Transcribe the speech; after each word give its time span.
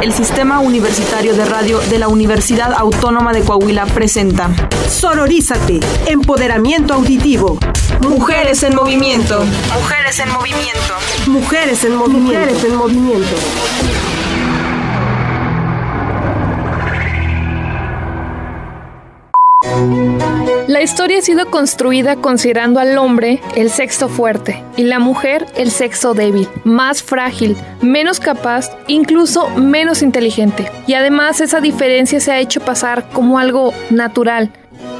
El 0.00 0.12
Sistema 0.12 0.60
Universitario 0.60 1.34
de 1.34 1.44
Radio 1.44 1.80
de 1.80 1.98
la 1.98 2.06
Universidad 2.06 2.72
Autónoma 2.72 3.32
de 3.32 3.42
Coahuila 3.42 3.84
presenta 3.86 4.48
Sororízate, 4.88 5.80
empoderamiento 6.06 6.94
auditivo. 6.94 7.58
Mujeres 8.00 8.62
en 8.62 8.76
movimiento. 8.76 9.44
Mujeres 9.74 10.20
en 10.20 10.30
movimiento. 10.32 10.94
Mujeres 11.26 11.84
en 11.84 11.96
movimiento. 11.96 12.32
Mujeres 12.32 12.64
en 12.64 12.76
movimiento. 12.76 13.36
La 20.68 20.82
historia 20.82 21.20
ha 21.20 21.22
sido 21.22 21.50
construida 21.50 22.16
considerando 22.16 22.78
al 22.78 22.98
hombre 22.98 23.40
el 23.56 23.70
sexo 23.70 24.10
fuerte 24.10 24.62
y 24.76 24.82
la 24.82 24.98
mujer 24.98 25.46
el 25.56 25.70
sexo 25.70 26.12
débil, 26.12 26.46
más 26.62 27.02
frágil, 27.02 27.56
menos 27.80 28.20
capaz, 28.20 28.70
incluso 28.86 29.48
menos 29.48 30.02
inteligente. 30.02 30.70
Y 30.86 30.92
además 30.92 31.40
esa 31.40 31.62
diferencia 31.62 32.20
se 32.20 32.32
ha 32.32 32.38
hecho 32.38 32.60
pasar 32.60 33.08
como 33.14 33.38
algo 33.38 33.72
natural. 33.88 34.52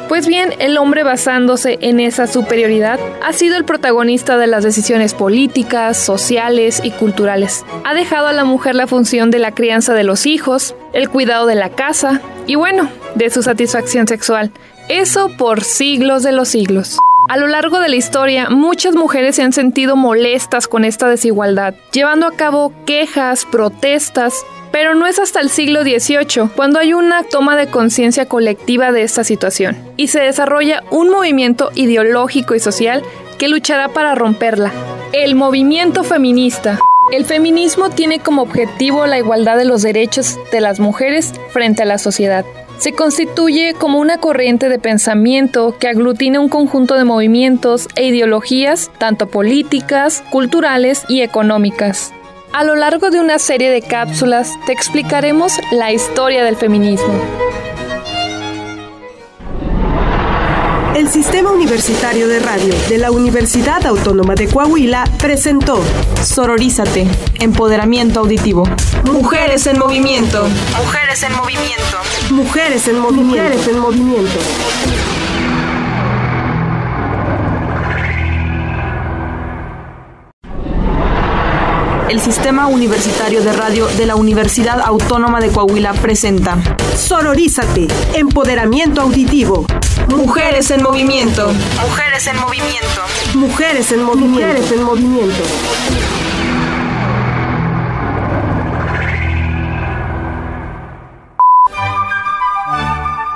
Pues 0.08 0.26
bien, 0.26 0.54
el 0.58 0.78
hombre 0.78 1.02
basándose 1.02 1.76
en 1.82 2.00
esa 2.00 2.26
superioridad 2.26 2.98
ha 3.22 3.34
sido 3.34 3.58
el 3.58 3.66
protagonista 3.66 4.38
de 4.38 4.46
las 4.46 4.64
decisiones 4.64 5.12
políticas, 5.12 5.98
sociales 5.98 6.80
y 6.82 6.92
culturales. 6.92 7.66
Ha 7.84 7.92
dejado 7.92 8.28
a 8.28 8.32
la 8.32 8.44
mujer 8.44 8.74
la 8.74 8.86
función 8.86 9.30
de 9.30 9.38
la 9.38 9.52
crianza 9.52 9.92
de 9.92 10.04
los 10.04 10.24
hijos, 10.24 10.74
el 10.94 11.10
cuidado 11.10 11.44
de 11.44 11.56
la 11.56 11.68
casa 11.68 12.22
y 12.46 12.54
bueno, 12.54 12.88
de 13.16 13.28
su 13.28 13.42
satisfacción 13.42 14.08
sexual. 14.08 14.50
Eso 14.88 15.28
por 15.36 15.64
siglos 15.64 16.22
de 16.22 16.32
los 16.32 16.48
siglos. 16.48 16.96
A 17.28 17.36
lo 17.36 17.46
largo 17.46 17.78
de 17.78 17.90
la 17.90 17.96
historia, 17.96 18.48
muchas 18.48 18.94
mujeres 18.94 19.36
se 19.36 19.42
han 19.42 19.52
sentido 19.52 19.96
molestas 19.96 20.66
con 20.66 20.82
esta 20.82 21.08
desigualdad, 21.08 21.74
llevando 21.92 22.26
a 22.26 22.32
cabo 22.32 22.72
quejas, 22.86 23.44
protestas, 23.44 24.46
pero 24.72 24.94
no 24.94 25.06
es 25.06 25.18
hasta 25.18 25.40
el 25.40 25.50
siglo 25.50 25.82
XVIII 25.82 26.48
cuando 26.56 26.78
hay 26.78 26.94
una 26.94 27.22
toma 27.22 27.54
de 27.56 27.66
conciencia 27.66 28.26
colectiva 28.26 28.90
de 28.90 29.02
esta 29.02 29.24
situación 29.24 29.76
y 29.98 30.08
se 30.08 30.20
desarrolla 30.20 30.82
un 30.90 31.10
movimiento 31.10 31.70
ideológico 31.74 32.54
y 32.54 32.60
social 32.60 33.02
que 33.38 33.48
luchará 33.48 33.88
para 33.88 34.14
romperla. 34.14 34.72
El 35.12 35.34
movimiento 35.34 36.02
feminista. 36.02 36.78
El 37.12 37.26
feminismo 37.26 37.90
tiene 37.90 38.20
como 38.20 38.40
objetivo 38.40 39.06
la 39.06 39.18
igualdad 39.18 39.58
de 39.58 39.66
los 39.66 39.82
derechos 39.82 40.38
de 40.50 40.62
las 40.62 40.80
mujeres 40.80 41.34
frente 41.50 41.82
a 41.82 41.86
la 41.86 41.98
sociedad 41.98 42.46
se 42.78 42.92
constituye 42.92 43.74
como 43.74 43.98
una 43.98 44.18
corriente 44.18 44.68
de 44.68 44.78
pensamiento 44.78 45.76
que 45.78 45.88
aglutina 45.88 46.40
un 46.40 46.48
conjunto 46.48 46.94
de 46.94 47.04
movimientos 47.04 47.88
e 47.96 48.06
ideologías, 48.06 48.90
tanto 48.98 49.28
políticas, 49.28 50.22
culturales 50.30 51.04
y 51.08 51.22
económicas. 51.22 52.12
A 52.52 52.64
lo 52.64 52.76
largo 52.76 53.10
de 53.10 53.20
una 53.20 53.38
serie 53.38 53.70
de 53.70 53.82
cápsulas 53.82 54.52
te 54.66 54.72
explicaremos 54.72 55.52
la 55.72 55.92
historia 55.92 56.44
del 56.44 56.56
feminismo. 56.56 57.14
El 60.98 61.08
Sistema 61.08 61.52
Universitario 61.52 62.26
de 62.26 62.40
Radio 62.40 62.74
de 62.88 62.98
la 62.98 63.12
Universidad 63.12 63.86
Autónoma 63.86 64.34
de 64.34 64.48
Coahuila 64.48 65.04
presentó 65.16 65.80
Sororízate, 66.24 67.06
Empoderamiento 67.38 68.18
Auditivo. 68.18 68.64
Mujeres 69.04 69.68
en 69.68 69.78
Movimiento. 69.78 70.48
Mujeres 70.76 71.22
en 71.22 71.36
Movimiento. 71.36 71.98
Mujeres 72.30 72.88
en 72.88 72.98
Movimiento. 72.98 73.30
Mujeres 73.30 73.68
en 73.68 73.78
Movimiento. 73.78 74.38
El 82.08 82.22
Sistema 82.22 82.68
Universitario 82.68 83.42
de 83.42 83.52
Radio 83.52 83.86
de 83.86 84.06
la 84.06 84.16
Universidad 84.16 84.80
Autónoma 84.80 85.40
de 85.40 85.48
Coahuila 85.48 85.92
presenta 85.92 86.56
Sororízate, 86.96 87.86
Empoderamiento 88.14 89.02
Auditivo. 89.02 89.66
Mujeres 90.08 90.70
en 90.70 90.82
movimiento. 90.82 91.52
Mujeres 91.82 92.26
en 92.26 92.40
movimiento. 92.40 93.02
Mujeres 93.34 93.92
en 93.92 94.02
movimiento. 94.02 94.40
Mujeres 94.40 94.72
en 94.72 94.82
movimiento. 94.84 95.42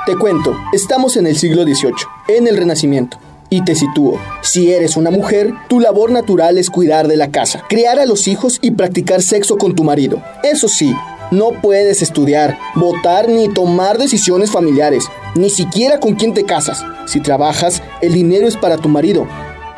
Te 0.06 0.16
cuento, 0.16 0.58
estamos 0.72 1.18
en 1.18 1.26
el 1.26 1.36
siglo 1.36 1.64
XVIII, 1.64 1.92
en 2.28 2.48
el 2.48 2.56
Renacimiento. 2.56 3.18
Y 3.52 3.62
te 3.62 3.74
sitúo. 3.74 4.18
Si 4.40 4.72
eres 4.72 4.96
una 4.96 5.10
mujer, 5.10 5.52
tu 5.68 5.78
labor 5.78 6.10
natural 6.10 6.56
es 6.56 6.70
cuidar 6.70 7.06
de 7.06 7.18
la 7.18 7.30
casa, 7.30 7.62
criar 7.68 7.98
a 7.98 8.06
los 8.06 8.26
hijos 8.26 8.58
y 8.62 8.70
practicar 8.70 9.20
sexo 9.20 9.58
con 9.58 9.74
tu 9.74 9.84
marido. 9.84 10.22
Eso 10.42 10.68
sí, 10.68 10.96
no 11.30 11.50
puedes 11.60 12.00
estudiar, 12.00 12.56
votar 12.76 13.28
ni 13.28 13.52
tomar 13.52 13.98
decisiones 13.98 14.50
familiares, 14.50 15.04
ni 15.34 15.50
siquiera 15.50 16.00
con 16.00 16.14
quién 16.14 16.32
te 16.32 16.44
casas. 16.44 16.82
Si 17.06 17.20
trabajas, 17.20 17.82
el 18.00 18.14
dinero 18.14 18.48
es 18.48 18.56
para 18.56 18.78
tu 18.78 18.88
marido. 18.88 19.28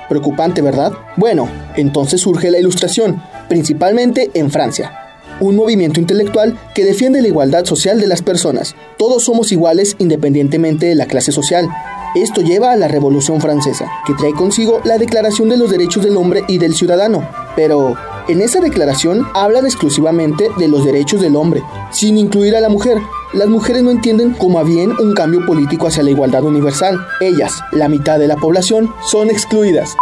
Preocupante, 0.09 0.63
¿verdad? 0.63 0.93
Bueno, 1.17 1.49
entonces 1.75 2.21
surge 2.21 2.53
la 2.53 2.61
ilustración, 2.61 3.21
principalmente 3.49 4.31
en 4.35 4.53
Francia. 4.53 5.01
Un 5.41 5.57
movimiento 5.57 5.99
intelectual 5.99 6.57
que 6.77 6.85
defiende 6.85 7.21
la 7.23 7.27
igualdad 7.27 7.65
social 7.65 8.01
de 8.01 8.07
las 8.07 8.23
personas. 8.23 8.77
Todos 8.99 9.25
somos 9.25 9.51
iguales 9.51 9.97
independientemente 9.99 10.87
de 10.87 10.95
la 10.95 11.07
clase 11.07 11.33
social. 11.33 11.69
Esto 12.15 12.43
lleva 12.43 12.71
a 12.71 12.77
la 12.77 12.87
Revolución 12.87 13.41
Francesa, 13.41 13.91
que 14.07 14.15
trae 14.15 14.33
consigo 14.33 14.81
la 14.85 14.99
Declaración 14.99 15.49
de 15.49 15.57
los 15.57 15.71
Derechos 15.71 16.05
del 16.05 16.17
Hombre 16.17 16.45
y 16.47 16.59
del 16.59 16.75
Ciudadano. 16.77 17.29
Pero, 17.57 17.97
en 18.29 18.41
esa 18.41 18.61
declaración 18.61 19.27
hablan 19.35 19.67
exclusivamente 19.67 20.49
de 20.57 20.69
los 20.69 20.85
derechos 20.85 21.21
del 21.21 21.35
hombre, 21.35 21.63
sin 21.91 22.17
incluir 22.17 22.55
a 22.55 22.61
la 22.61 22.69
mujer. 22.69 22.99
Las 23.33 23.49
mujeres 23.49 23.83
no 23.83 23.91
entienden 23.91 24.33
como 24.33 24.61
a 24.61 24.63
un 24.63 25.15
cambio 25.15 25.45
político 25.45 25.89
hacia 25.89 26.05
la 26.05 26.11
igualdad 26.11 26.45
universal. 26.45 27.05
Ellas, 27.21 27.61
la 27.73 27.89
mitad 27.89 28.19
de 28.21 28.29
la 28.29 28.37
población, 28.37 28.95
son 29.03 29.29
excluidas. 29.29 29.97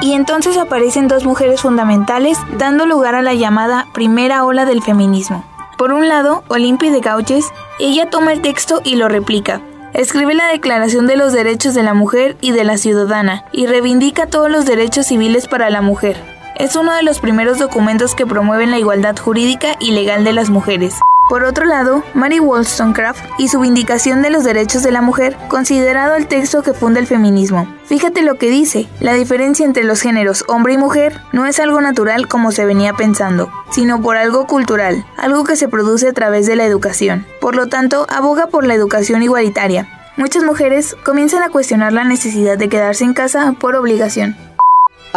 Y 0.00 0.12
entonces 0.12 0.56
aparecen 0.56 1.08
dos 1.08 1.24
mujeres 1.24 1.60
fundamentales 1.60 2.38
dando 2.58 2.86
lugar 2.86 3.16
a 3.16 3.22
la 3.22 3.34
llamada 3.34 3.88
primera 3.92 4.44
ola 4.44 4.64
del 4.64 4.82
feminismo. 4.82 5.44
Por 5.76 5.92
un 5.92 6.08
lado, 6.08 6.44
Olimpia 6.48 6.90
de 6.90 7.00
Gauches, 7.00 7.52
ella 7.78 8.08
toma 8.08 8.32
el 8.32 8.40
texto 8.40 8.80
y 8.84 8.96
lo 8.96 9.08
replica, 9.08 9.60
Escribe 9.96 10.34
la 10.34 10.48
Declaración 10.48 11.06
de 11.06 11.16
los 11.16 11.32
Derechos 11.32 11.72
de 11.72 11.82
la 11.82 11.94
Mujer 11.94 12.36
y 12.42 12.52
de 12.52 12.64
la 12.64 12.76
Ciudadana 12.76 13.46
y 13.50 13.66
reivindica 13.66 14.26
todos 14.26 14.50
los 14.50 14.66
derechos 14.66 15.06
civiles 15.06 15.48
para 15.48 15.70
la 15.70 15.80
mujer. 15.80 16.18
Es 16.56 16.76
uno 16.76 16.94
de 16.94 17.02
los 17.02 17.18
primeros 17.18 17.58
documentos 17.58 18.14
que 18.14 18.26
promueven 18.26 18.70
la 18.70 18.78
igualdad 18.78 19.16
jurídica 19.16 19.74
y 19.80 19.92
legal 19.92 20.22
de 20.22 20.34
las 20.34 20.50
mujeres. 20.50 20.96
Por 21.28 21.42
otro 21.42 21.64
lado, 21.64 22.04
Mary 22.14 22.38
Wollstonecraft 22.38 23.24
y 23.38 23.48
su 23.48 23.58
Vindicación 23.58 24.22
de 24.22 24.30
los 24.30 24.44
Derechos 24.44 24.84
de 24.84 24.92
la 24.92 25.02
Mujer, 25.02 25.36
considerado 25.48 26.14
el 26.14 26.28
texto 26.28 26.62
que 26.62 26.72
funda 26.72 27.00
el 27.00 27.08
feminismo. 27.08 27.66
Fíjate 27.86 28.22
lo 28.22 28.36
que 28.36 28.48
dice, 28.48 28.86
la 29.00 29.14
diferencia 29.14 29.66
entre 29.66 29.82
los 29.82 30.00
géneros 30.00 30.44
hombre 30.46 30.74
y 30.74 30.78
mujer 30.78 31.20
no 31.32 31.46
es 31.46 31.58
algo 31.58 31.80
natural 31.80 32.28
como 32.28 32.52
se 32.52 32.64
venía 32.64 32.92
pensando, 32.92 33.50
sino 33.70 34.00
por 34.00 34.16
algo 34.16 34.46
cultural, 34.46 35.04
algo 35.16 35.42
que 35.42 35.56
se 35.56 35.66
produce 35.66 36.08
a 36.08 36.12
través 36.12 36.46
de 36.46 36.54
la 36.54 36.64
educación. 36.64 37.26
Por 37.40 37.56
lo 37.56 37.66
tanto, 37.66 38.06
aboga 38.08 38.46
por 38.46 38.64
la 38.64 38.74
educación 38.74 39.24
igualitaria. 39.24 39.88
Muchas 40.16 40.44
mujeres 40.44 40.96
comienzan 41.04 41.42
a 41.42 41.50
cuestionar 41.50 41.92
la 41.92 42.04
necesidad 42.04 42.56
de 42.56 42.68
quedarse 42.68 43.04
en 43.04 43.14
casa 43.14 43.52
por 43.58 43.74
obligación. 43.74 44.36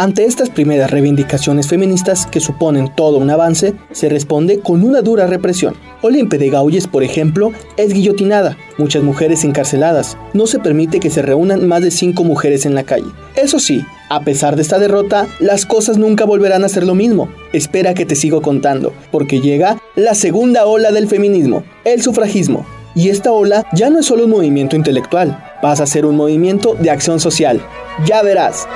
Ante 0.00 0.24
estas 0.24 0.48
primeras 0.48 0.90
reivindicaciones 0.90 1.68
feministas 1.68 2.24
que 2.24 2.40
suponen 2.40 2.88
todo 2.94 3.18
un 3.18 3.28
avance, 3.28 3.74
se 3.92 4.08
responde 4.08 4.60
con 4.60 4.82
una 4.82 5.02
dura 5.02 5.26
represión. 5.26 5.74
Olimpe 6.00 6.38
de 6.38 6.48
Gaulles, 6.48 6.86
por 6.86 7.02
ejemplo, 7.02 7.52
es 7.76 7.92
guillotinada, 7.92 8.56
muchas 8.78 9.02
mujeres 9.02 9.44
encarceladas, 9.44 10.16
no 10.32 10.46
se 10.46 10.58
permite 10.58 11.00
que 11.00 11.10
se 11.10 11.20
reúnan 11.20 11.68
más 11.68 11.82
de 11.82 11.90
cinco 11.90 12.24
mujeres 12.24 12.64
en 12.64 12.74
la 12.74 12.84
calle. 12.84 13.08
Eso 13.36 13.58
sí, 13.58 13.84
a 14.08 14.20
pesar 14.20 14.56
de 14.56 14.62
esta 14.62 14.78
derrota, 14.78 15.26
las 15.38 15.66
cosas 15.66 15.98
nunca 15.98 16.24
volverán 16.24 16.64
a 16.64 16.70
ser 16.70 16.84
lo 16.84 16.94
mismo. 16.94 17.28
Espera 17.52 17.92
que 17.92 18.06
te 18.06 18.16
sigo 18.16 18.40
contando, 18.40 18.94
porque 19.12 19.42
llega 19.42 19.76
la 19.96 20.14
segunda 20.14 20.64
ola 20.64 20.92
del 20.92 21.08
feminismo, 21.08 21.62
el 21.84 22.00
sufragismo. 22.00 22.64
Y 22.94 23.10
esta 23.10 23.32
ola 23.32 23.66
ya 23.74 23.90
no 23.90 23.98
es 23.98 24.06
solo 24.06 24.24
un 24.24 24.30
movimiento 24.30 24.76
intelectual, 24.76 25.44
pasa 25.60 25.82
a 25.82 25.86
ser 25.86 26.06
un 26.06 26.16
movimiento 26.16 26.74
de 26.80 26.88
acción 26.88 27.20
social. 27.20 27.60
Ya 28.06 28.22
verás. 28.22 28.66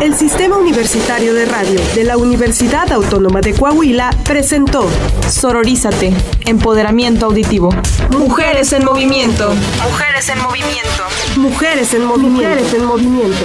El 0.00 0.14
Sistema 0.14 0.56
Universitario 0.56 1.34
de 1.34 1.44
Radio 1.44 1.78
de 1.94 2.04
la 2.04 2.16
Universidad 2.16 2.90
Autónoma 2.90 3.42
de 3.42 3.52
Coahuila 3.52 4.08
presentó 4.24 4.88
Sororízate, 5.28 6.14
Empoderamiento 6.46 7.26
Auditivo. 7.26 7.68
Mujeres 8.10 8.72
en 8.72 8.86
Movimiento. 8.86 9.52
Mujeres 9.82 10.30
en 10.30 10.40
Movimiento. 10.40 11.04
Mujeres 11.36 11.92
en 11.92 12.04
Movimiento. 12.06 12.48
Mujeres 12.48 12.72
en 12.72 12.84
Movimiento. 12.86 13.44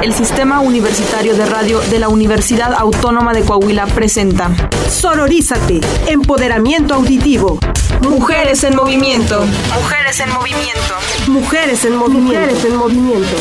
El 0.00 0.14
Sistema 0.14 0.60
Universitario 0.60 1.34
de 1.34 1.46
Radio 1.46 1.80
de 1.80 1.98
la 1.98 2.08
Universidad 2.08 2.72
Autónoma 2.72 3.32
de 3.32 3.42
Coahuila 3.42 3.86
presenta 3.86 4.48
Sororízate, 4.88 5.80
Empoderamiento 6.06 6.94
Auditivo. 6.94 7.58
Mujeres 8.02 8.64
en 8.64 8.76
movimiento. 8.76 9.44
Mujeres 9.74 10.20
en 10.20 10.32
movimiento. 10.32 10.94
Mujeres 11.28 11.84
en 11.84 11.96
movimiento. 11.96 12.40
Mujeres 12.40 12.64
en 12.64 12.76
movimiento. 12.76 13.36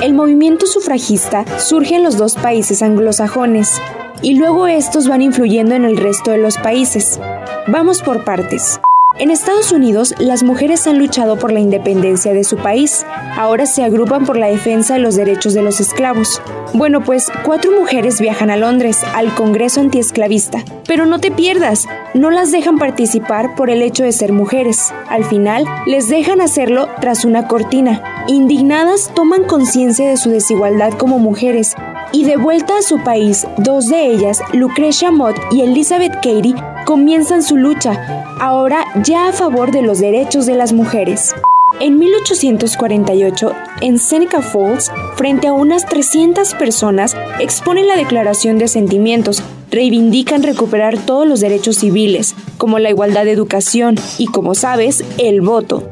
El 0.00 0.14
movimiento 0.14 0.66
sufragista 0.66 1.44
surge 1.58 1.96
en 1.96 2.02
los 2.02 2.16
dos 2.16 2.34
países 2.34 2.82
anglosajones 2.82 3.80
y 4.22 4.34
luego 4.34 4.66
estos 4.66 5.08
van 5.08 5.22
influyendo 5.22 5.74
en 5.74 5.84
el 5.84 5.96
resto 5.96 6.30
de 6.30 6.38
los 6.38 6.56
países. 6.56 7.20
Vamos 7.66 8.02
por 8.02 8.24
partes. 8.24 8.80
En 9.20 9.32
Estados 9.32 9.72
Unidos, 9.72 10.14
las 10.20 10.44
mujeres 10.44 10.86
han 10.86 11.00
luchado 11.00 11.36
por 11.36 11.50
la 11.50 11.58
independencia 11.58 12.32
de 12.32 12.44
su 12.44 12.56
país. 12.56 13.04
Ahora 13.36 13.66
se 13.66 13.82
agrupan 13.82 14.24
por 14.24 14.36
la 14.36 14.46
defensa 14.46 14.94
de 14.94 15.00
los 15.00 15.16
derechos 15.16 15.54
de 15.54 15.62
los 15.62 15.80
esclavos. 15.80 16.40
Bueno, 16.72 17.02
pues 17.02 17.26
cuatro 17.44 17.72
mujeres 17.72 18.20
viajan 18.20 18.48
a 18.48 18.56
Londres, 18.56 19.02
al 19.16 19.34
Congreso 19.34 19.80
antiesclavista. 19.80 20.62
Pero 20.86 21.04
no 21.04 21.18
te 21.18 21.32
pierdas, 21.32 21.88
no 22.14 22.30
las 22.30 22.52
dejan 22.52 22.78
participar 22.78 23.56
por 23.56 23.70
el 23.70 23.82
hecho 23.82 24.04
de 24.04 24.12
ser 24.12 24.32
mujeres. 24.32 24.94
Al 25.08 25.24
final, 25.24 25.64
les 25.86 26.08
dejan 26.08 26.40
hacerlo 26.40 26.88
tras 27.00 27.24
una 27.24 27.48
cortina. 27.48 28.24
Indignadas, 28.28 29.10
toman 29.16 29.42
conciencia 29.42 30.08
de 30.08 30.16
su 30.16 30.30
desigualdad 30.30 30.92
como 30.92 31.18
mujeres 31.18 31.74
y 32.12 32.24
de 32.24 32.36
vuelta 32.36 32.78
a 32.78 32.82
su 32.82 32.98
país, 33.00 33.46
dos 33.58 33.88
de 33.88 34.06
ellas, 34.06 34.40
Lucretia 34.52 35.10
Mott 35.10 35.36
y 35.50 35.62
Elizabeth 35.62 36.14
Cady, 36.22 36.54
comienzan 36.88 37.42
su 37.42 37.58
lucha, 37.58 38.24
ahora 38.40 38.86
ya 39.04 39.28
a 39.28 39.32
favor 39.34 39.72
de 39.72 39.82
los 39.82 39.98
derechos 39.98 40.46
de 40.46 40.54
las 40.54 40.72
mujeres. 40.72 41.34
En 41.80 41.98
1848, 41.98 43.52
en 43.82 43.98
Seneca 43.98 44.40
Falls, 44.40 44.90
frente 45.16 45.48
a 45.48 45.52
unas 45.52 45.84
300 45.84 46.54
personas, 46.54 47.14
exponen 47.40 47.88
la 47.88 47.96
Declaración 47.96 48.56
de 48.56 48.68
Sentimientos, 48.68 49.42
reivindican 49.70 50.42
recuperar 50.42 50.96
todos 50.96 51.28
los 51.28 51.40
derechos 51.40 51.76
civiles, 51.76 52.34
como 52.56 52.78
la 52.78 52.88
igualdad 52.88 53.26
de 53.26 53.32
educación 53.32 53.96
y, 54.16 54.28
como 54.28 54.54
sabes, 54.54 55.04
el 55.18 55.42
voto. 55.42 55.86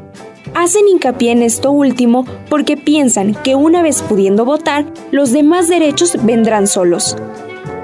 Hacen 0.55 0.87
hincapié 0.87 1.31
en 1.31 1.43
esto 1.43 1.69
último 1.69 2.25
porque 2.49 2.75
piensan 2.75 3.35
que 3.43 3.53
una 3.53 3.83
vez 3.83 4.01
pudiendo 4.01 4.45
votar, 4.45 4.87
los 5.11 5.31
demás 5.31 5.67
derechos 5.67 6.17
vendrán 6.23 6.65
solos 6.65 7.15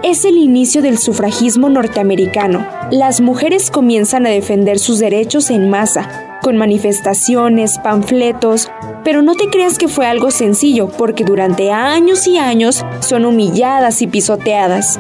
es 0.04 0.26
el 0.26 0.38
inicio 0.38 0.82
del 0.82 0.98
sufragismo 0.98 1.70
norteamericano. 1.70 2.68
Las 2.92 3.22
mujeres 3.22 3.72
comienzan 3.72 4.26
a 4.26 4.30
defender 4.30 4.78
sus 4.78 5.00
derechos 5.00 5.50
en 5.50 5.70
masa, 5.70 6.40
con 6.42 6.58
manifestaciones, 6.58 7.80
panfletos, 7.80 8.70
pero 9.06 9.22
no 9.22 9.36
te 9.36 9.48
creas 9.48 9.78
que 9.78 9.88
fue 9.88 10.06
algo 10.06 10.30
sencillo, 10.30 10.90
porque 10.90 11.24
durante 11.24 11.72
años 11.72 12.28
y 12.28 12.38
años 12.38 12.86
son 13.00 13.26
humilladas 13.26 14.02
y 14.02 14.08
pisoteadas. 14.08 15.00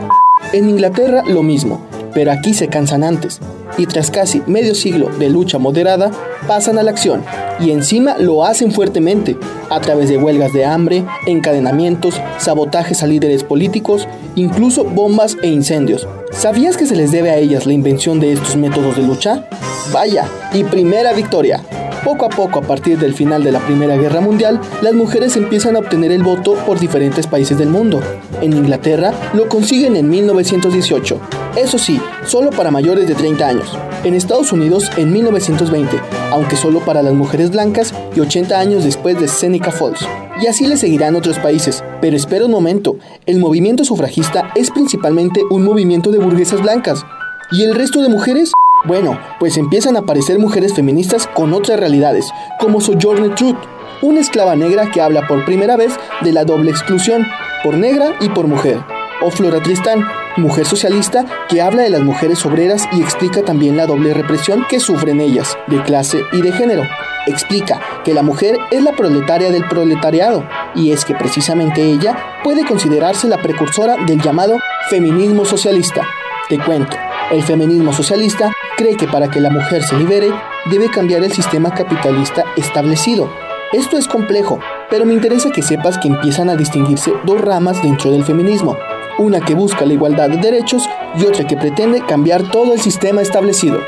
En 0.53 0.69
Inglaterra 0.69 1.21
lo 1.27 1.44
mismo, 1.44 1.81
pero 2.13 2.31
aquí 2.31 2.53
se 2.53 2.69
cansan 2.69 3.03
antes, 3.03 3.41
y 3.78 3.86
tras 3.86 4.12
casi 4.12 4.42
medio 4.48 4.75
siglo 4.75 5.10
de 5.20 5.30
lucha 5.30 5.58
moderada, 5.58 6.12
pasan 6.48 6.78
a 6.78 6.84
la 6.84 6.92
acción, 6.92 7.24
y 7.60 7.72
encima 7.72 8.18
lo 8.18 8.46
hacen 8.46 8.72
fuertemente, 8.72 9.38
a 9.70 9.80
través 9.80 10.10
de 10.10 10.18
huelgas 10.18 10.54
de 10.54 10.66
hambre, 10.66 11.04
encadenamientos, 11.25 12.20
sabotajes 12.38 13.04
a 13.04 13.08
líderes 13.08 13.44
políticos, 13.44 14.08
incluso 14.36 14.84
bombas 14.84 15.38
e 15.42 15.48
incendios. 15.48 16.08
¿Sabías 16.31 16.78
que 16.78 16.86
se 16.86 16.96
les 16.96 17.12
debe 17.12 17.30
a 17.30 17.38
ellas 17.38 17.66
la 17.66 17.74
invención 17.74 18.20
de 18.20 18.34
estos 18.34 18.56
métodos 18.56 18.96
de 18.96 19.04
lucha? 19.04 19.48
Vaya, 19.92 20.25
y 20.54 20.64
primera 20.64 21.14
victoria. 21.14 21.62
Poco 22.03 22.25
a 22.25 22.29
poco, 22.29 22.59
a 22.59 22.63
partir 22.63 23.00
del 23.00 23.13
final 23.13 23.44
de 23.44 23.51
la 23.53 23.59
Primera 23.59 23.95
Guerra 23.95 24.19
Mundial, 24.19 24.59
las 24.81 24.94
mujeres 24.94 25.38
empiezan 25.38 25.75
a 25.75 25.79
obtener 25.79 26.11
el 26.11 26.21
voto 26.21 26.55
por 26.65 26.77
diferentes 26.77 27.27
países 27.27 27.57
del 27.57 27.69
mundo. 27.69 28.01
En 28.41 28.51
Inglaterra 28.51 29.13
lo 29.33 29.47
consiguen 29.47 29.95
en 29.95 30.09
1918, 30.09 31.19
eso 31.55 31.77
sí, 31.77 32.01
solo 32.25 32.50
para 32.50 32.71
mayores 32.71 33.07
de 33.07 33.15
30 33.15 33.47
años. 33.47 33.77
En 34.03 34.15
Estados 34.15 34.51
Unidos 34.51 34.89
en 34.97 35.13
1920, 35.13 35.97
aunque 36.31 36.57
solo 36.57 36.81
para 36.81 37.03
las 37.03 37.13
mujeres 37.13 37.51
blancas 37.51 37.94
y 38.15 38.19
80 38.19 38.59
años 38.59 38.83
después 38.83 39.17
de 39.19 39.29
Seneca 39.29 39.71
Falls. 39.71 40.05
Y 40.41 40.47
así 40.47 40.65
le 40.65 40.77
seguirán 40.77 41.15
otros 41.15 41.39
países. 41.39 41.83
Pero 42.01 42.17
espera 42.17 42.45
un 42.45 42.51
momento, 42.51 42.97
el 43.25 43.39
movimiento 43.39 43.85
sufragista 43.85 44.51
es 44.55 44.71
principalmente 44.71 45.41
un 45.50 45.63
movimiento 45.63 46.11
de 46.11 46.17
burguesas 46.17 46.61
blancas. 46.61 47.05
¿Y 47.51 47.63
el 47.63 47.75
resto 47.75 48.01
de 48.01 48.09
mujeres? 48.09 48.51
Bueno, 48.85 49.18
pues 49.39 49.57
empiezan 49.57 49.95
a 49.95 50.00
aparecer 50.00 50.39
mujeres 50.39 50.74
feministas 50.74 51.27
con 51.27 51.53
otras 51.53 51.80
realidades, 51.80 52.30
como 52.59 52.81
Sojourner 52.81 53.33
Truth, 53.33 53.56
una 54.01 54.19
esclava 54.19 54.57
negra 54.57 54.91
que 54.91 55.00
habla 55.00 55.25
por 55.25 55.45
primera 55.45 55.77
vez 55.77 55.94
de 56.21 56.33
la 56.33 56.44
doble 56.44 56.71
exclusión, 56.71 57.25
por 57.63 57.77
negra 57.77 58.07
y 58.19 58.27
por 58.27 58.47
mujer, 58.47 58.83
o 59.21 59.31
Flora 59.31 59.63
Tristán, 59.63 60.06
mujer 60.35 60.65
socialista 60.65 61.25
que 61.47 61.62
habla 61.62 61.83
de 61.83 61.91
las 61.91 62.01
mujeres 62.01 62.45
obreras 62.45 62.85
y 62.91 63.01
explica 63.01 63.44
también 63.44 63.77
la 63.77 63.85
doble 63.85 64.13
represión 64.13 64.65
que 64.68 64.81
sufren 64.81 65.21
ellas, 65.21 65.57
de 65.68 65.81
clase 65.83 66.21
y 66.33 66.41
de 66.41 66.51
género. 66.51 66.83
Explica 67.25 67.79
que 68.03 68.13
la 68.13 68.21
mujer 68.21 68.57
es 68.69 68.83
la 68.83 68.91
proletaria 68.91 69.50
del 69.50 69.65
proletariado, 69.65 70.45
y 70.75 70.91
es 70.91 71.06
que 71.06 71.15
precisamente 71.15 71.81
ella 71.81 72.18
puede 72.44 72.65
considerarse 72.65 73.29
la 73.29 73.41
precursora 73.41 73.95
del 74.06 74.21
llamado 74.21 74.59
feminismo 74.89 75.45
socialista. 75.45 76.06
Te 76.50 76.59
cuento, 76.59 76.97
el 77.31 77.44
feminismo 77.44 77.94
socialista 77.94 78.52
cree 78.78 78.96
que 78.96 79.08
para 79.08 79.30
que 79.30 79.40
la 79.40 79.50
mujer 79.50 79.84
se 79.84 79.96
libere, 79.98 80.31
debe 80.70 80.90
cambiar 80.90 81.24
el 81.24 81.31
sistema 81.31 81.74
capitalista 81.74 82.44
establecido. 82.58 83.30
Esto 83.72 83.98
es 83.98 84.08
complejo, 84.08 84.60
pero 84.90 85.06
me 85.06 85.14
interesa 85.14 85.52
que 85.52 85.64
sepas 85.64 85.98
que 85.98 86.08
empiezan 86.08 86.50
a 86.50 86.56
distinguirse 86.56 87.12
dos 87.25 87.42
ramas 87.42 87.81
dentro 87.81 88.12
del 88.12 88.24
feminismo, 88.24 88.78
una 89.18 89.40
que 89.40 89.56
busca 89.56 89.86
la 89.86 89.94
igualdad 89.94 90.30
de 90.30 90.38
derechos 90.38 90.88
y 91.16 91.25
otra 91.25 91.48
que 91.48 91.58
pretende 91.58 92.02
cambiar 92.06 92.44
todo 92.52 92.74
el 92.74 92.81
sistema 92.81 93.22
establecido. 93.22 93.80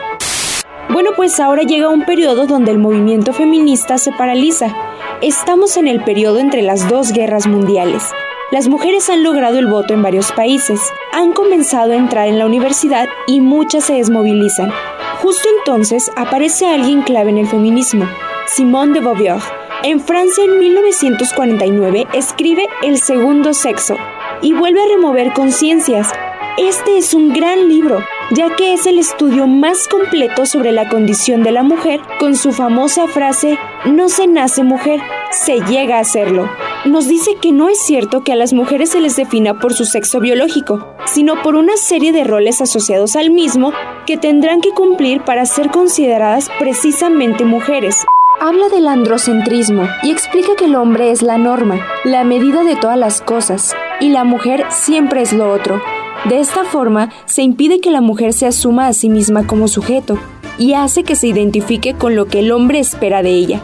Bueno, 0.89 1.11
pues 1.15 1.39
ahora 1.39 1.63
llega 1.63 1.89
un 1.89 2.05
periodo 2.05 2.47
donde 2.47 2.71
el 2.71 2.77
movimiento 2.77 3.33
feminista 3.33 3.97
se 3.97 4.11
paraliza. 4.11 4.75
Estamos 5.21 5.77
en 5.77 5.87
el 5.87 6.03
periodo 6.03 6.39
entre 6.39 6.61
las 6.61 6.89
dos 6.89 7.11
guerras 7.11 7.47
mundiales. 7.47 8.11
Las 8.51 8.67
mujeres 8.67 9.09
han 9.09 9.23
logrado 9.23 9.57
el 9.57 9.65
voto 9.65 9.95
en 9.95 10.03
varios 10.03 10.31
países, 10.31 10.79
han 11.11 11.33
comenzado 11.33 11.93
a 11.93 11.95
entrar 11.95 12.27
en 12.27 12.37
la 12.37 12.45
universidad 12.45 13.07
y 13.25 13.41
muchas 13.41 13.85
se 13.85 13.95
desmovilizan. 13.95 14.71
Justo 15.19 15.49
entonces 15.57 16.11
aparece 16.15 16.67
alguien 16.67 17.01
clave 17.01 17.31
en 17.31 17.39
el 17.39 17.47
feminismo, 17.47 18.07
Simone 18.45 18.93
de 18.93 18.99
Beauvoir. 18.99 19.41
En 19.81 19.99
Francia 19.99 20.43
en 20.43 20.59
1949 20.59 22.05
escribe 22.13 22.67
El 22.83 22.99
segundo 22.99 23.51
sexo 23.55 23.95
y 24.43 24.53
vuelve 24.53 24.83
a 24.83 24.89
remover 24.89 25.33
conciencias. 25.33 26.13
Este 26.59 26.99
es 26.99 27.15
un 27.15 27.33
gran 27.33 27.67
libro, 27.67 28.03
ya 28.31 28.55
que 28.55 28.73
es 28.73 28.85
el 28.85 28.99
estudio 28.99 29.47
más 29.47 29.87
completo 29.87 30.45
sobre 30.45 30.71
la 30.71 30.89
condición 30.89 31.43
de 31.43 31.51
la 31.51 31.63
mujer 31.63 32.01
con 32.19 32.35
su 32.35 32.51
famosa 32.51 33.07
frase, 33.07 33.57
no 33.85 34.09
se 34.09 34.27
nace 34.27 34.63
mujer, 34.63 35.01
se 35.31 35.59
llega 35.61 35.99
a 35.99 36.03
serlo 36.03 36.49
nos 36.85 37.07
dice 37.07 37.35
que 37.41 37.51
no 37.51 37.67
es 37.67 37.79
cierto 37.79 38.23
que 38.23 38.31
a 38.31 38.35
las 38.35 38.53
mujeres 38.53 38.91
se 38.91 39.01
les 39.01 39.15
defina 39.15 39.59
por 39.59 39.73
su 39.73 39.85
sexo 39.85 40.19
biológico, 40.19 40.87
sino 41.05 41.41
por 41.41 41.55
una 41.55 41.77
serie 41.77 42.11
de 42.11 42.23
roles 42.23 42.61
asociados 42.61 43.15
al 43.15 43.31
mismo 43.31 43.73
que 44.05 44.17
tendrán 44.17 44.61
que 44.61 44.69
cumplir 44.69 45.21
para 45.21 45.45
ser 45.45 45.71
consideradas 45.71 46.49
precisamente 46.59 47.43
mujeres. 47.43 48.05
Habla 48.39 48.69
del 48.69 48.87
androcentrismo 48.87 49.87
y 50.03 50.11
explica 50.11 50.55
que 50.55 50.65
el 50.65 50.75
hombre 50.75 51.09
es 51.09 51.21
la 51.21 51.37
norma, 51.37 51.83
la 52.03 52.23
medida 52.23 52.63
de 52.63 52.75
todas 52.75 52.99
las 52.99 53.21
cosas, 53.21 53.73
y 53.99 54.09
la 54.09 54.23
mujer 54.23 54.65
siempre 54.69 55.21
es 55.21 55.33
lo 55.33 55.51
otro. 55.51 55.81
De 56.29 56.39
esta 56.39 56.63
forma, 56.63 57.11
se 57.25 57.43
impide 57.43 57.79
que 57.79 57.91
la 57.91 58.01
mujer 58.01 58.33
se 58.33 58.47
asuma 58.47 58.87
a 58.87 58.93
sí 58.93 59.09
misma 59.09 59.45
como 59.45 59.67
sujeto, 59.67 60.17
y 60.57 60.73
hace 60.73 61.03
que 61.03 61.15
se 61.15 61.27
identifique 61.27 61.93
con 61.93 62.15
lo 62.15 62.25
que 62.25 62.39
el 62.39 62.51
hombre 62.51 62.79
espera 62.79 63.21
de 63.21 63.29
ella. 63.29 63.61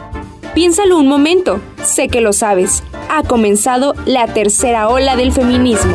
Piénsalo 0.54 0.98
un 0.98 1.08
momento, 1.08 1.60
sé 1.82 2.08
que 2.08 2.20
lo 2.20 2.32
sabes. 2.32 2.82
Ha 3.08 3.22
comenzado 3.22 3.94
la 4.06 4.26
tercera 4.26 4.88
ola 4.88 5.16
del 5.16 5.32
feminismo. 5.32 5.92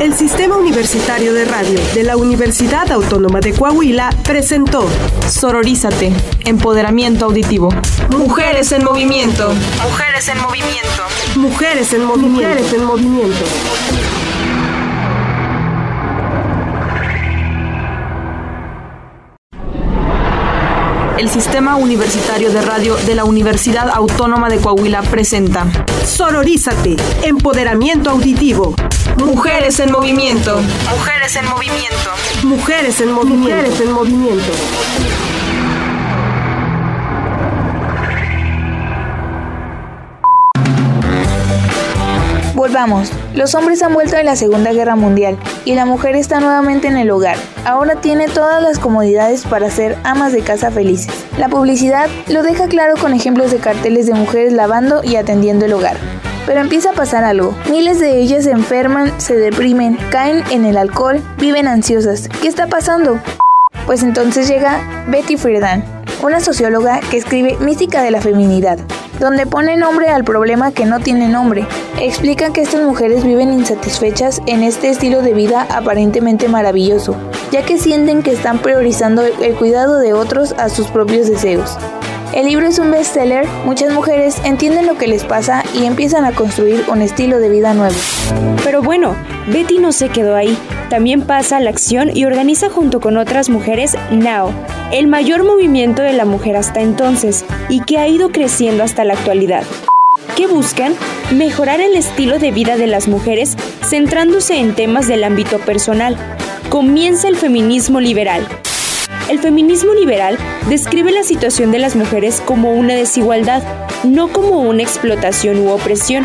El 0.00 0.14
Sistema 0.14 0.56
Universitario 0.56 1.34
de 1.34 1.44
Radio 1.44 1.80
de 1.92 2.04
la 2.04 2.16
Universidad 2.16 2.90
Autónoma 2.92 3.40
de 3.40 3.52
Coahuila 3.52 4.10
presentó 4.22 4.88
Sororízate, 5.28 6.12
Empoderamiento 6.44 7.24
Auditivo. 7.24 7.70
Mujeres 8.10 8.70
en 8.70 8.84
movimiento. 8.84 9.52
Mujeres 9.82 10.28
en 10.28 10.40
movimiento. 10.40 11.02
Mujeres 11.34 11.92
en 11.92 12.04
movimiento. 12.04 12.48
Mujeres 12.48 12.72
en 12.72 12.84
movimiento. 12.84 13.44
el 21.18 21.28
Sistema 21.28 21.74
Universitario 21.74 22.52
de 22.52 22.62
Radio 22.62 22.94
de 22.94 23.16
la 23.16 23.24
Universidad 23.24 23.90
Autónoma 23.90 24.48
de 24.48 24.58
Coahuila 24.58 25.02
presenta 25.02 25.66
Sororízate, 26.06 26.96
Empoderamiento 27.24 28.10
Auditivo. 28.10 28.76
Mujeres 29.18 29.80
en 29.80 29.90
movimiento. 29.90 30.60
Mujeres 30.90 31.36
en 31.36 31.48
movimiento. 31.48 32.10
Mujeres 32.44 33.00
en 33.00 33.12
movimiento. 33.12 33.56
Mujeres 33.56 33.80
en 33.80 33.92
movimiento. 33.92 34.52
Volvamos. 42.54 43.10
Los 43.34 43.54
hombres 43.54 43.82
han 43.82 43.94
vuelto 43.94 44.16
de 44.16 44.24
la 44.24 44.36
Segunda 44.36 44.72
Guerra 44.72 44.94
Mundial 44.96 45.36
y 45.64 45.74
la 45.74 45.84
mujer 45.84 46.14
está 46.16 46.40
nuevamente 46.40 46.86
en 46.86 46.96
el 46.96 47.10
hogar. 47.10 47.36
Ahora 47.64 47.96
tiene 47.96 48.28
todas 48.28 48.62
las 48.62 48.78
comodidades 48.78 49.44
para 49.44 49.70
ser 49.70 49.96
amas 50.04 50.32
de 50.32 50.42
casa 50.42 50.70
felices. 50.70 51.12
La 51.38 51.48
publicidad 51.48 52.08
lo 52.28 52.42
deja 52.42 52.68
claro 52.68 52.96
con 52.96 53.14
ejemplos 53.14 53.50
de 53.50 53.58
carteles 53.58 54.06
de 54.06 54.14
mujeres 54.14 54.52
lavando 54.52 55.02
y 55.02 55.16
atendiendo 55.16 55.66
el 55.66 55.72
hogar. 55.72 55.96
Pero 56.48 56.62
empieza 56.62 56.90
a 56.90 56.94
pasar 56.94 57.24
algo. 57.24 57.54
Miles 57.70 58.00
de 58.00 58.18
ellas 58.18 58.44
se 58.44 58.52
enferman, 58.52 59.12
se 59.20 59.36
deprimen, 59.36 59.98
caen 60.10 60.42
en 60.50 60.64
el 60.64 60.78
alcohol, 60.78 61.20
viven 61.36 61.68
ansiosas. 61.68 62.30
¿Qué 62.40 62.48
está 62.48 62.68
pasando? 62.68 63.20
Pues 63.84 64.02
entonces 64.02 64.48
llega 64.48 64.80
Betty 65.08 65.36
Friedan, 65.36 65.84
una 66.22 66.40
socióloga 66.40 67.00
que 67.10 67.18
escribe 67.18 67.58
Mística 67.60 68.02
de 68.02 68.12
la 68.12 68.22
Feminidad, 68.22 68.78
donde 69.20 69.44
pone 69.44 69.76
nombre 69.76 70.08
al 70.08 70.24
problema 70.24 70.72
que 70.72 70.86
no 70.86 71.00
tiene 71.00 71.28
nombre. 71.28 71.66
Explica 72.00 72.50
que 72.50 72.62
estas 72.62 72.80
mujeres 72.80 73.24
viven 73.24 73.52
insatisfechas 73.52 74.40
en 74.46 74.62
este 74.62 74.88
estilo 74.88 75.20
de 75.20 75.34
vida 75.34 75.66
aparentemente 75.68 76.48
maravilloso, 76.48 77.14
ya 77.52 77.62
que 77.62 77.76
sienten 77.76 78.22
que 78.22 78.32
están 78.32 78.60
priorizando 78.60 79.22
el 79.22 79.54
cuidado 79.56 79.98
de 79.98 80.14
otros 80.14 80.54
a 80.56 80.70
sus 80.70 80.86
propios 80.86 81.28
deseos. 81.28 81.76
El 82.34 82.46
libro 82.46 82.66
es 82.66 82.78
un 82.78 82.90
bestseller, 82.90 83.46
muchas 83.64 83.92
mujeres 83.92 84.36
entienden 84.44 84.86
lo 84.86 84.96
que 84.96 85.08
les 85.08 85.24
pasa 85.24 85.64
y 85.74 85.86
empiezan 85.86 86.24
a 86.24 86.32
construir 86.32 86.84
un 86.88 87.00
estilo 87.00 87.38
de 87.38 87.48
vida 87.48 87.72
nuevo. 87.72 87.96
Pero 88.64 88.82
bueno, 88.82 89.16
Betty 89.46 89.78
no 89.78 89.92
se 89.92 90.10
quedó 90.10 90.36
ahí. 90.36 90.56
También 90.90 91.22
pasa 91.22 91.56
a 91.56 91.60
la 91.60 91.70
acción 91.70 92.14
y 92.14 92.26
organiza 92.26 92.68
junto 92.68 93.00
con 93.00 93.16
otras 93.16 93.48
mujeres 93.48 93.96
Now, 94.10 94.52
el 94.92 95.06
mayor 95.06 95.44
movimiento 95.44 96.02
de 96.02 96.12
la 96.12 96.26
mujer 96.26 96.56
hasta 96.56 96.80
entonces 96.80 97.44
y 97.68 97.80
que 97.80 97.98
ha 97.98 98.06
ido 98.08 98.30
creciendo 98.30 98.84
hasta 98.84 99.04
la 99.04 99.14
actualidad. 99.14 99.64
¿Qué 100.36 100.46
buscan? 100.46 100.94
Mejorar 101.34 101.80
el 101.80 101.96
estilo 101.96 102.38
de 102.38 102.52
vida 102.52 102.76
de 102.76 102.86
las 102.86 103.08
mujeres 103.08 103.56
centrándose 103.84 104.58
en 104.58 104.74
temas 104.74 105.08
del 105.08 105.24
ámbito 105.24 105.58
personal. 105.58 106.16
Comienza 106.68 107.28
el 107.28 107.36
feminismo 107.36 108.00
liberal, 108.00 108.46
el 109.28 109.38
feminismo 109.38 109.92
liberal 109.94 110.38
describe 110.68 111.12
la 111.12 111.22
situación 111.22 111.70
de 111.70 111.78
las 111.78 111.96
mujeres 111.96 112.42
como 112.44 112.72
una 112.72 112.94
desigualdad, 112.94 113.62
no 114.04 114.28
como 114.28 114.60
una 114.60 114.82
explotación 114.82 115.58
u 115.58 115.68
opresión. 115.68 116.24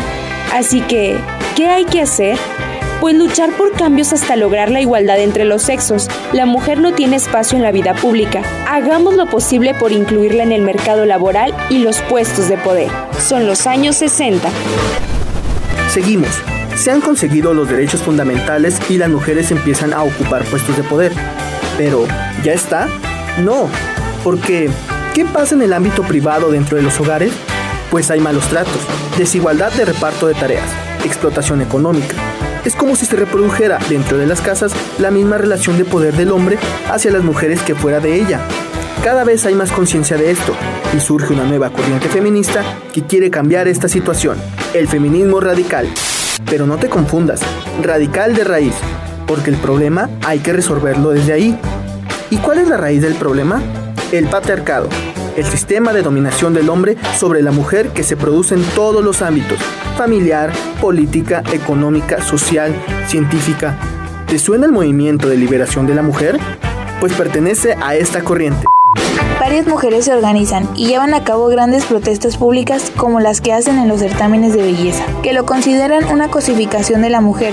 Así 0.52 0.80
que, 0.80 1.16
¿qué 1.56 1.66
hay 1.66 1.84
que 1.84 2.00
hacer? 2.00 2.38
Pues 3.00 3.14
luchar 3.14 3.50
por 3.50 3.72
cambios 3.72 4.12
hasta 4.12 4.36
lograr 4.36 4.70
la 4.70 4.80
igualdad 4.80 5.18
entre 5.18 5.44
los 5.44 5.62
sexos. 5.62 6.08
La 6.32 6.46
mujer 6.46 6.80
no 6.80 6.94
tiene 6.94 7.16
espacio 7.16 7.56
en 7.56 7.62
la 7.62 7.72
vida 7.72 7.94
pública. 7.94 8.42
Hagamos 8.66 9.14
lo 9.14 9.26
posible 9.26 9.74
por 9.74 9.92
incluirla 9.92 10.42
en 10.42 10.52
el 10.52 10.62
mercado 10.62 11.04
laboral 11.04 11.54
y 11.68 11.78
los 11.78 12.00
puestos 12.02 12.48
de 12.48 12.56
poder. 12.56 12.88
Son 13.18 13.46
los 13.46 13.66
años 13.66 13.96
60. 13.96 14.48
Seguimos. 15.90 16.30
Se 16.76 16.90
han 16.90 17.00
conseguido 17.00 17.52
los 17.52 17.68
derechos 17.68 18.00
fundamentales 18.00 18.80
y 18.88 18.96
las 18.96 19.10
mujeres 19.10 19.50
empiezan 19.50 19.92
a 19.92 20.02
ocupar 20.02 20.44
puestos 20.44 20.76
de 20.76 20.82
poder. 20.82 21.12
Pero, 21.76 22.06
¿ya 22.44 22.52
está? 22.52 22.88
No, 23.42 23.68
porque 24.22 24.70
¿qué 25.12 25.24
pasa 25.24 25.54
en 25.54 25.62
el 25.62 25.72
ámbito 25.72 26.02
privado 26.02 26.50
dentro 26.50 26.76
de 26.76 26.82
los 26.82 27.00
hogares? 27.00 27.32
Pues 27.90 28.10
hay 28.10 28.20
malos 28.20 28.48
tratos, 28.48 28.80
desigualdad 29.18 29.72
de 29.72 29.84
reparto 29.84 30.26
de 30.26 30.34
tareas, 30.34 30.68
explotación 31.04 31.62
económica. 31.62 32.14
Es 32.64 32.74
como 32.76 32.96
si 32.96 33.06
se 33.06 33.16
reprodujera 33.16 33.78
dentro 33.88 34.16
de 34.16 34.26
las 34.26 34.40
casas 34.40 34.72
la 34.98 35.10
misma 35.10 35.36
relación 35.36 35.76
de 35.76 35.84
poder 35.84 36.14
del 36.14 36.32
hombre 36.32 36.58
hacia 36.90 37.10
las 37.10 37.22
mujeres 37.22 37.60
que 37.62 37.74
fuera 37.74 38.00
de 38.00 38.14
ella. 38.20 38.40
Cada 39.02 39.24
vez 39.24 39.44
hay 39.44 39.54
más 39.54 39.70
conciencia 39.70 40.16
de 40.16 40.30
esto 40.30 40.54
y 40.96 41.00
surge 41.00 41.34
una 41.34 41.44
nueva 41.44 41.70
corriente 41.70 42.08
feminista 42.08 42.62
que 42.92 43.02
quiere 43.02 43.30
cambiar 43.30 43.68
esta 43.68 43.88
situación, 43.88 44.38
el 44.72 44.88
feminismo 44.88 45.40
radical. 45.40 45.88
Pero 46.48 46.66
no 46.66 46.78
te 46.78 46.88
confundas, 46.88 47.40
radical 47.82 48.34
de 48.34 48.44
raíz, 48.44 48.74
porque 49.26 49.50
el 49.50 49.56
problema 49.56 50.08
hay 50.24 50.40
que 50.40 50.52
resolverlo 50.52 51.10
desde 51.10 51.32
ahí. 51.32 51.58
¿Y 52.30 52.36
cuál 52.38 52.58
es 52.58 52.68
la 52.68 52.76
raíz 52.76 53.02
del 53.02 53.14
problema? 53.14 53.62
El 54.12 54.26
patriarcado, 54.26 54.88
el 55.36 55.44
sistema 55.44 55.92
de 55.92 56.02
dominación 56.02 56.54
del 56.54 56.68
hombre 56.68 56.96
sobre 57.16 57.42
la 57.42 57.50
mujer 57.50 57.88
que 57.88 58.02
se 58.02 58.16
produce 58.16 58.54
en 58.54 58.62
todos 58.74 59.04
los 59.04 59.22
ámbitos, 59.22 59.58
familiar, 59.96 60.52
política, 60.80 61.42
económica, 61.52 62.22
social, 62.22 62.74
científica. 63.06 63.78
¿Te 64.26 64.38
suena 64.38 64.66
el 64.66 64.72
movimiento 64.72 65.28
de 65.28 65.36
liberación 65.36 65.86
de 65.86 65.94
la 65.94 66.02
mujer? 66.02 66.38
Pues 67.00 67.12
pertenece 67.12 67.76
a 67.80 67.94
esta 67.94 68.22
corriente. 68.22 68.64
Varias 69.44 69.66
mujeres 69.66 70.06
se 70.06 70.12
organizan 70.14 70.70
y 70.74 70.86
llevan 70.86 71.12
a 71.12 71.22
cabo 71.22 71.48
grandes 71.48 71.84
protestas 71.84 72.38
públicas 72.38 72.90
como 72.96 73.20
las 73.20 73.42
que 73.42 73.52
hacen 73.52 73.78
en 73.78 73.88
los 73.88 74.00
certámenes 74.00 74.54
de 74.54 74.62
belleza, 74.62 75.04
que 75.22 75.34
lo 75.34 75.44
consideran 75.44 76.06
una 76.06 76.30
cosificación 76.30 77.02
de 77.02 77.10
la 77.10 77.20
mujer 77.20 77.52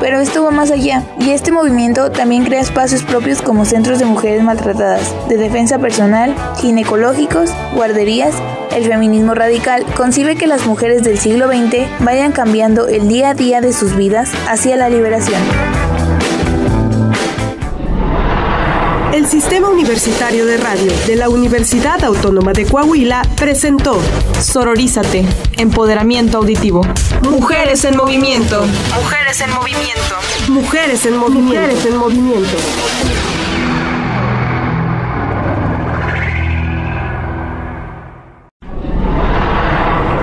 pero 0.00 0.20
esto 0.20 0.42
va 0.42 0.50
más 0.50 0.70
allá, 0.70 1.02
y 1.18 1.30
este 1.30 1.52
movimiento 1.52 2.10
también 2.10 2.44
crea 2.44 2.60
espacios 2.60 3.02
propios 3.02 3.40
como 3.40 3.64
centros 3.64 3.98
de 3.98 4.04
mujeres 4.04 4.42
maltratadas, 4.42 5.14
de 5.28 5.38
defensa 5.38 5.78
personal, 5.78 6.34
ginecológicos, 6.60 7.50
guarderías. 7.74 8.34
El 8.74 8.84
feminismo 8.84 9.34
radical 9.34 9.86
concibe 9.96 10.36
que 10.36 10.46
las 10.46 10.66
mujeres 10.66 11.02
del 11.02 11.18
siglo 11.18 11.48
XX 11.48 11.88
vayan 12.00 12.32
cambiando 12.32 12.88
el 12.88 13.08
día 13.08 13.30
a 13.30 13.34
día 13.34 13.62
de 13.62 13.72
sus 13.72 13.96
vidas 13.96 14.30
hacia 14.48 14.76
la 14.76 14.90
liberación. 14.90 15.40
El 19.26 19.32
Sistema 19.32 19.68
Universitario 19.68 20.46
de 20.46 20.56
Radio 20.56 20.92
de 21.04 21.16
la 21.16 21.28
Universidad 21.28 22.04
Autónoma 22.04 22.52
de 22.52 22.64
Coahuila 22.64 23.22
presentó 23.36 24.00
Sororízate, 24.40 25.24
Empoderamiento 25.56 26.38
Auditivo. 26.38 26.82
Mujeres 27.28 27.84
en 27.84 27.96
Movimiento. 27.96 28.64
Mujeres 28.94 29.40
en 29.40 29.50
Movimiento. 29.50 30.14
Mujeres 30.46 31.06
en 31.06 31.16
Movimiento. 31.16 31.42
Mujeres 31.42 31.86
en 31.86 31.96
Movimiento. 31.96 32.56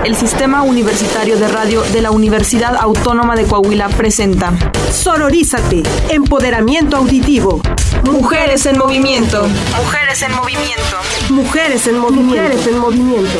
El 0.03 0.17
Sistema 0.17 0.63
Universitario 0.63 1.37
de 1.37 1.47
Radio 1.47 1.81
de 1.93 2.01
la 2.01 2.11
Universidad 2.11 2.75
Autónoma 2.75 3.37
de 3.37 3.45
Coahuila 3.45 3.87
presenta 3.87 4.51
Sororízate, 4.91 5.83
Empoderamiento 6.09 6.97
Auditivo. 6.97 7.61
Mujeres 8.03 8.65
en 8.65 8.77
Movimiento. 8.77 9.47
Mujeres 9.77 10.21
en 10.23 10.35
Movimiento. 10.35 10.97
Mujeres 11.29 11.87
en 11.87 11.97
Movimiento. 11.99 12.35
Mujeres 12.35 12.67
en 12.67 12.77
Movimiento. 12.79 13.39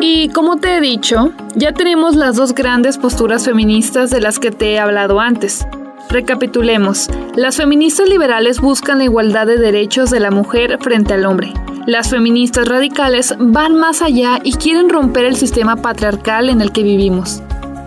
Y 0.00 0.28
como 0.28 0.58
te 0.58 0.76
he 0.76 0.80
dicho, 0.80 1.32
ya 1.56 1.72
tenemos 1.72 2.14
las 2.14 2.36
dos 2.36 2.54
grandes 2.54 2.96
posturas 2.96 3.44
feministas 3.44 4.10
de 4.10 4.20
las 4.20 4.38
que 4.38 4.52
te 4.52 4.74
he 4.74 4.78
hablado 4.78 5.18
antes. 5.18 5.66
Recapitulemos, 6.10 7.10
las 7.36 7.56
feministas 7.56 8.08
liberales 8.08 8.60
buscan 8.60 8.98
la 8.98 9.04
igualdad 9.04 9.46
de 9.46 9.58
derechos 9.58 10.10
de 10.10 10.20
la 10.20 10.30
mujer 10.30 10.78
frente 10.80 11.12
al 11.12 11.26
hombre. 11.26 11.52
Las 11.86 12.08
feministas 12.08 12.66
radicales 12.66 13.34
van 13.38 13.74
más 13.74 14.00
allá 14.00 14.40
y 14.42 14.54
quieren 14.54 14.88
romper 14.88 15.26
el 15.26 15.36
sistema 15.36 15.76
patriarcal 15.76 16.48
en 16.48 16.62
el 16.62 16.72
que 16.72 16.82
vivimos. 16.82 17.42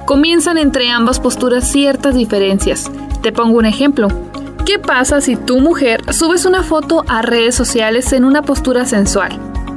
Comienzan 0.06 0.60
entre 0.60 0.90
ambas 0.90 1.20
posturas 1.20 1.72
ciertas 1.72 2.14
diferencias. 2.14 2.92
Te 3.24 3.32
pongo 3.32 3.58
un 3.58 3.66
ejemplo. 3.66 4.08
¿Qué 4.68 4.78
pasa 4.78 5.20
si 5.20 5.36
tu 5.36 5.60
mujer 5.60 6.02
subes 6.14 6.46
una 6.46 6.62
foto 6.62 7.04
a 7.08 7.24
redes 7.24 7.56
sociales 7.56 8.14
en 8.14 8.24
una 8.24 8.44
postura 8.44 8.86
sensual? 8.86 9.32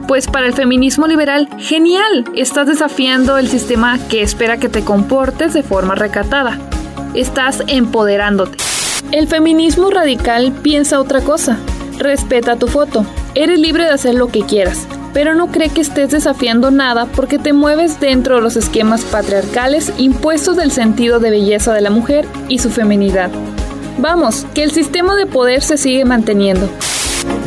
Pues 0.06 0.26
para 0.26 0.46
el 0.46 0.52
feminismo 0.52 1.06
liberal, 1.06 1.48
genial, 1.58 2.26
estás 2.34 2.66
desafiando 2.66 3.38
el 3.38 3.48
sistema 3.48 3.98
que 4.10 4.20
espera 4.20 4.58
que 4.58 4.68
te 4.68 4.84
comportes 4.84 5.54
de 5.54 5.62
forma 5.62 5.94
recatada 5.94 6.58
estás 7.14 7.62
empoderándote. 7.66 8.56
El 9.12 9.28
feminismo 9.28 9.90
radical 9.90 10.52
piensa 10.62 11.00
otra 11.00 11.20
cosa. 11.20 11.58
Respeta 11.98 12.56
tu 12.56 12.66
foto. 12.66 13.06
Eres 13.34 13.58
libre 13.58 13.84
de 13.84 13.90
hacer 13.90 14.14
lo 14.14 14.28
que 14.28 14.42
quieras, 14.42 14.86
pero 15.12 15.34
no 15.34 15.48
cree 15.48 15.68
que 15.68 15.80
estés 15.80 16.10
desafiando 16.10 16.70
nada 16.70 17.06
porque 17.06 17.38
te 17.38 17.52
mueves 17.52 18.00
dentro 18.00 18.36
de 18.36 18.42
los 18.42 18.56
esquemas 18.56 19.02
patriarcales 19.02 19.92
impuestos 19.98 20.56
del 20.56 20.70
sentido 20.70 21.20
de 21.20 21.30
belleza 21.30 21.72
de 21.72 21.80
la 21.80 21.90
mujer 21.90 22.26
y 22.48 22.58
su 22.58 22.70
feminidad. 22.70 23.30
Vamos, 23.98 24.46
que 24.54 24.64
el 24.64 24.72
sistema 24.72 25.14
de 25.14 25.26
poder 25.26 25.62
se 25.62 25.76
sigue 25.76 26.04
manteniendo. 26.04 26.68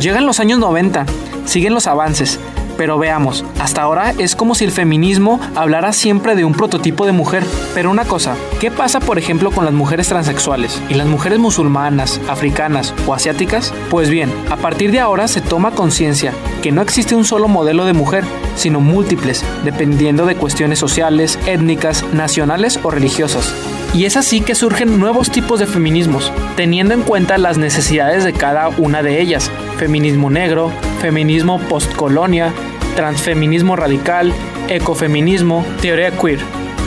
Llegan 0.00 0.26
los 0.26 0.40
años 0.40 0.58
90, 0.58 1.04
siguen 1.44 1.74
los 1.74 1.86
avances, 1.86 2.40
pero 2.78 2.96
veamos, 2.96 3.44
hasta 3.58 3.82
ahora 3.82 4.14
es 4.16 4.36
como 4.36 4.54
si 4.54 4.64
el 4.64 4.70
feminismo 4.70 5.40
hablara 5.56 5.92
siempre 5.92 6.36
de 6.36 6.44
un 6.44 6.54
prototipo 6.54 7.04
de 7.04 7.12
mujer. 7.12 7.44
Pero 7.74 7.90
una 7.90 8.04
cosa, 8.04 8.36
¿qué 8.60 8.70
pasa 8.70 9.00
por 9.00 9.18
ejemplo 9.18 9.50
con 9.50 9.64
las 9.64 9.74
mujeres 9.74 10.08
transexuales 10.08 10.80
y 10.88 10.94
las 10.94 11.08
mujeres 11.08 11.40
musulmanas, 11.40 12.20
africanas 12.28 12.94
o 13.06 13.14
asiáticas? 13.14 13.74
Pues 13.90 14.08
bien, 14.08 14.32
a 14.48 14.56
partir 14.56 14.92
de 14.92 15.00
ahora 15.00 15.26
se 15.26 15.40
toma 15.40 15.72
conciencia 15.72 16.32
que 16.62 16.70
no 16.70 16.80
existe 16.80 17.16
un 17.16 17.24
solo 17.24 17.48
modelo 17.48 17.84
de 17.84 17.92
mujer, 17.92 18.24
sino 18.54 18.80
múltiples, 18.80 19.44
dependiendo 19.64 20.24
de 20.24 20.36
cuestiones 20.36 20.78
sociales, 20.78 21.38
étnicas, 21.46 22.04
nacionales 22.12 22.78
o 22.84 22.90
religiosas. 22.92 23.52
Y 23.94 24.04
es 24.04 24.16
así 24.16 24.40
que 24.40 24.54
surgen 24.54 25.00
nuevos 25.00 25.30
tipos 25.30 25.58
de 25.58 25.66
feminismos, 25.66 26.30
teniendo 26.56 26.94
en 26.94 27.02
cuenta 27.02 27.38
las 27.38 27.56
necesidades 27.56 28.22
de 28.22 28.34
cada 28.34 28.68
una 28.68 29.02
de 29.02 29.20
ellas, 29.20 29.50
feminismo 29.78 30.28
negro, 30.28 30.70
feminismo 31.00 31.58
postcolonia, 31.58 32.52
transfeminismo 32.98 33.76
radical, 33.76 34.32
ecofeminismo, 34.68 35.64
teoría 35.80 36.10
queer. 36.10 36.40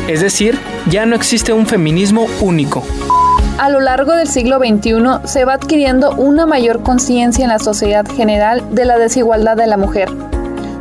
Es 0.09 0.19
decir, 0.19 0.59
ya 0.89 1.05
no 1.05 1.15
existe 1.15 1.53
un 1.53 1.65
feminismo 1.65 2.25
único. 2.41 2.83
A 3.57 3.69
lo 3.69 3.79
largo 3.79 4.11
del 4.11 4.27
siglo 4.27 4.59
XXI 4.59 5.25
se 5.25 5.45
va 5.45 5.53
adquiriendo 5.53 6.11
una 6.15 6.45
mayor 6.45 6.83
conciencia 6.83 7.45
en 7.45 7.49
la 7.49 7.59
sociedad 7.59 8.05
general 8.05 8.75
de 8.75 8.83
la 8.83 8.97
desigualdad 8.97 9.55
de 9.55 9.67
la 9.67 9.77
mujer. 9.77 10.09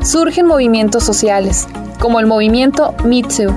Surgen 0.03 0.47
movimientos 0.47 1.05
sociales, 1.05 1.69
como 2.01 2.19
el 2.19 2.27
movimiento 2.27 2.97
MeToo, 3.05 3.55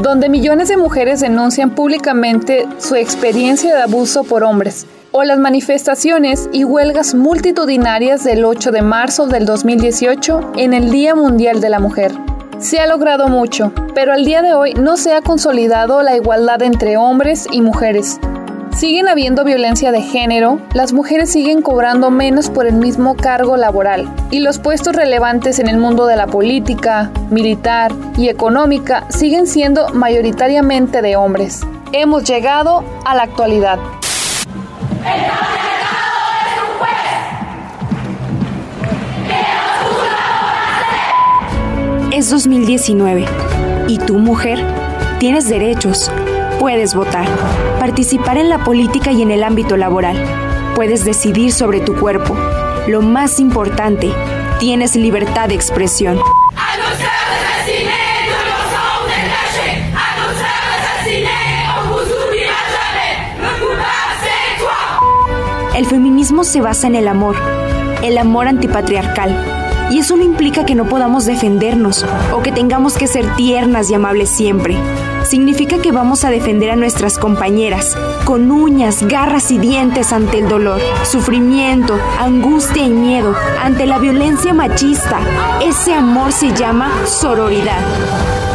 donde 0.00 0.28
millones 0.28 0.68
de 0.68 0.76
mujeres 0.76 1.18
denuncian 1.18 1.70
públicamente 1.70 2.68
su 2.78 2.94
experiencia 2.94 3.74
de 3.74 3.82
abuso 3.82 4.22
por 4.22 4.44
hombres, 4.44 4.86
o 5.18 5.24
las 5.24 5.40
manifestaciones 5.40 6.48
y 6.52 6.62
huelgas 6.62 7.12
multitudinarias 7.12 8.22
del 8.22 8.44
8 8.44 8.70
de 8.70 8.82
marzo 8.82 9.26
del 9.26 9.46
2018 9.46 10.52
en 10.56 10.72
el 10.72 10.92
Día 10.92 11.16
Mundial 11.16 11.60
de 11.60 11.68
la 11.70 11.80
Mujer. 11.80 12.12
Se 12.60 12.78
ha 12.78 12.86
logrado 12.86 13.26
mucho, 13.26 13.72
pero 13.96 14.12
al 14.12 14.24
día 14.24 14.42
de 14.42 14.54
hoy 14.54 14.74
no 14.74 14.96
se 14.96 15.12
ha 15.14 15.20
consolidado 15.20 16.02
la 16.02 16.14
igualdad 16.14 16.62
entre 16.62 16.96
hombres 16.98 17.48
y 17.50 17.62
mujeres. 17.62 18.20
Siguen 18.76 19.08
habiendo 19.08 19.42
violencia 19.42 19.90
de 19.90 20.02
género, 20.02 20.60
las 20.72 20.92
mujeres 20.92 21.32
siguen 21.32 21.62
cobrando 21.62 22.12
menos 22.12 22.48
por 22.48 22.68
el 22.68 22.74
mismo 22.74 23.16
cargo 23.16 23.56
laboral 23.56 24.08
y 24.30 24.38
los 24.38 24.60
puestos 24.60 24.94
relevantes 24.94 25.58
en 25.58 25.66
el 25.66 25.78
mundo 25.78 26.06
de 26.06 26.14
la 26.14 26.28
política, 26.28 27.10
militar 27.28 27.90
y 28.16 28.28
económica 28.28 29.04
siguen 29.08 29.48
siendo 29.48 29.88
mayoritariamente 29.88 31.02
de 31.02 31.16
hombres. 31.16 31.62
Hemos 31.92 32.22
llegado 32.22 32.84
a 33.04 33.16
la 33.16 33.24
actualidad. 33.24 33.80
Es 42.18 42.30
2019 42.30 43.26
y 43.86 43.98
tú, 43.98 44.18
mujer, 44.18 44.58
tienes 45.20 45.48
derechos. 45.48 46.10
Puedes 46.58 46.96
votar, 46.96 47.28
participar 47.78 48.38
en 48.38 48.48
la 48.48 48.64
política 48.64 49.12
y 49.12 49.22
en 49.22 49.30
el 49.30 49.44
ámbito 49.44 49.76
laboral. 49.76 50.16
Puedes 50.74 51.04
decidir 51.04 51.52
sobre 51.52 51.78
tu 51.78 51.94
cuerpo. 51.94 52.36
Lo 52.88 53.02
más 53.02 53.38
importante, 53.38 54.10
tienes 54.58 54.96
libertad 54.96 55.48
de 55.48 55.54
expresión. 55.54 56.18
El 65.78 65.86
feminismo 65.86 66.42
se 66.42 66.60
basa 66.60 66.88
en 66.88 66.96
el 66.96 67.06
amor, 67.06 67.36
el 68.02 68.18
amor 68.18 68.48
antipatriarcal. 68.48 69.30
Y 69.92 70.00
eso 70.00 70.16
no 70.16 70.24
implica 70.24 70.66
que 70.66 70.74
no 70.74 70.88
podamos 70.88 71.24
defendernos 71.24 72.04
o 72.34 72.42
que 72.42 72.50
tengamos 72.50 72.98
que 72.98 73.06
ser 73.06 73.24
tiernas 73.36 73.88
y 73.88 73.94
amables 73.94 74.28
siempre. 74.28 74.76
Significa 75.24 75.78
que 75.80 75.92
vamos 75.92 76.24
a 76.24 76.30
defender 76.30 76.72
a 76.72 76.76
nuestras 76.76 77.16
compañeras 77.16 77.96
con 78.24 78.50
uñas, 78.50 79.06
garras 79.06 79.52
y 79.52 79.58
dientes 79.58 80.12
ante 80.12 80.40
el 80.40 80.48
dolor, 80.48 80.80
sufrimiento, 81.04 81.96
angustia 82.18 82.82
y 82.82 82.90
miedo, 82.90 83.36
ante 83.62 83.86
la 83.86 84.00
violencia 84.00 84.52
machista. 84.52 85.20
Ese 85.62 85.94
amor 85.94 86.32
se 86.32 86.52
llama 86.54 86.90
sororidad. 87.06 88.47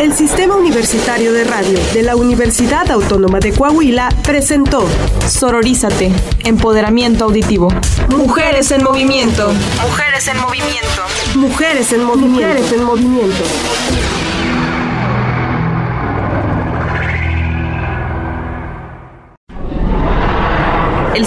El 0.00 0.14
Sistema 0.14 0.54
Universitario 0.56 1.32
de 1.32 1.42
Radio 1.42 1.78
de 1.92 2.02
la 2.04 2.14
Universidad 2.14 2.88
Autónoma 2.90 3.40
de 3.40 3.52
Coahuila 3.52 4.08
presentó 4.22 4.86
Sororízate, 5.28 6.12
empoderamiento 6.44 7.24
auditivo. 7.24 7.68
Mujeres 8.16 8.70
en 8.70 8.84
movimiento. 8.84 9.52
Mujeres 9.82 10.28
en 10.28 10.40
movimiento. 10.40 11.02
Mujeres 11.34 11.92
en 11.92 12.04
Movimiento. 12.04 12.36
Mujeres 12.46 12.72
en 12.72 12.84
Movimiento. 12.84 13.44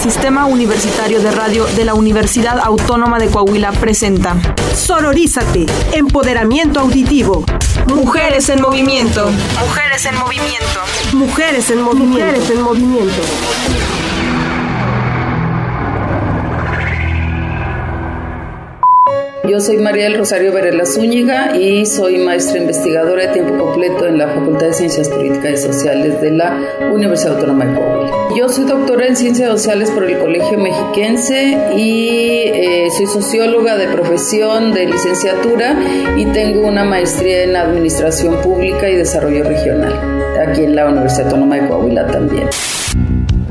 Sistema 0.02 0.46
Universitario 0.48 1.22
de 1.22 1.30
Radio 1.30 1.66
de 1.76 1.86
la 1.86 1.94
Universidad 1.94 2.60
Autónoma 2.60 3.20
de 3.20 3.28
Coahuila 3.28 3.72
presenta 3.72 4.36
Sororízate, 4.74 5.68
empoderamiento 5.92 6.80
auditivo. 6.80 7.46
Mujeres 7.88 8.50
en 8.50 8.62
movimiento. 8.62 9.30
Mujeres 9.60 10.04
en 10.08 10.18
movimiento. 10.18 10.80
Mujeres 11.14 11.70
en 11.70 11.82
Movimiento. 11.84 12.16
Mujeres 12.16 12.50
en 12.50 12.62
Movimiento. 12.64 13.22
Yo 19.52 19.60
soy 19.60 19.80
María 19.80 20.06
del 20.06 20.18
Rosario 20.18 20.54
Varela 20.54 20.86
Zúñiga 20.86 21.58
y 21.58 21.86
soy 21.86 22.18
maestra 22.18 22.58
investigadora 22.58 23.28
de 23.28 23.34
tiempo 23.34 23.58
completo 23.58 24.08
en 24.08 24.18
la 24.18 24.30
Facultad 24.30 24.68
de 24.68 24.74
Ciencias 24.74 25.10
Políticas 25.10 25.52
y 25.52 25.58
Sociales 25.58 26.22
de 26.22 26.32
la 26.32 26.58
Universidad 26.90 27.34
Autónoma 27.34 27.66
de 27.66 27.76
Coahuila. 27.76 28.12
Yo 28.34 28.48
soy 28.48 28.64
doctora 28.64 29.08
en 29.08 29.18
Ciencias 29.18 29.50
Sociales 29.50 29.92
por 29.92 30.06
el 30.06 30.18
Colegio 30.20 30.58
Mexiquense 30.58 31.74
y 31.76 32.44
eh, 32.46 32.88
soy 32.96 33.08
socióloga 33.08 33.76
de 33.76 33.88
profesión 33.88 34.74
de 34.74 34.86
licenciatura 34.86 35.76
y 36.16 36.28
tengo 36.28 36.66
una 36.66 36.86
maestría 36.86 37.44
en 37.44 37.58
Administración 37.58 38.42
Pública 38.42 38.90
y 38.90 38.96
Desarrollo 38.96 39.44
Regional 39.44 39.94
aquí 40.40 40.64
en 40.64 40.78
la 40.78 40.88
Universidad 40.88 41.26
Autónoma 41.26 41.56
de 41.58 41.68
Coahuila 41.68 42.08
también. 42.08 42.48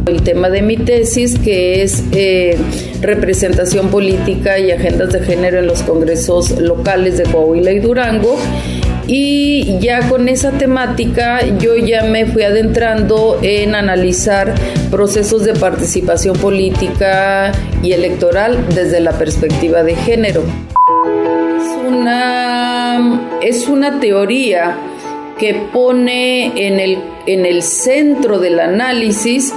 El 0.07 0.23
tema 0.23 0.49
de 0.51 0.63
mi 0.63 0.77
tesis, 0.77 1.39
que 1.39 1.83
es 1.83 2.03
eh, 2.13 2.57
representación 3.01 3.89
política 3.89 4.59
y 4.59 4.71
agendas 4.71 5.13
de 5.13 5.21
género 5.21 5.59
en 5.59 5.67
los 5.67 5.83
congresos 5.83 6.59
locales 6.59 7.19
de 7.19 7.25
Coahuila 7.25 7.73
y 7.73 7.81
Durango. 7.81 8.37
Y 9.07 9.79
ya 9.81 10.09
con 10.09 10.29
esa 10.29 10.53
temática 10.53 11.41
yo 11.59 11.77
ya 11.77 12.05
me 12.05 12.27
fui 12.27 12.45
adentrando 12.45 13.39
en 13.43 13.75
analizar 13.75 14.55
procesos 14.91 15.45
de 15.45 15.55
participación 15.55 16.37
política 16.37 17.51
y 17.83 17.93
electoral 17.93 18.59
desde 18.75 19.01
la 19.01 19.13
perspectiva 19.13 19.83
de 19.83 19.97
género. 19.97 20.43
Es 21.57 21.89
una, 21.89 23.39
es 23.43 23.69
una 23.69 23.99
teoría 23.99 24.77
que 25.41 25.55
pone 25.73 26.67
en 26.67 26.79
el, 26.79 26.99
en 27.27 27.47
el 27.47 27.63
centro 27.63 28.39
del 28.39 28.61
análisis 28.61 29.53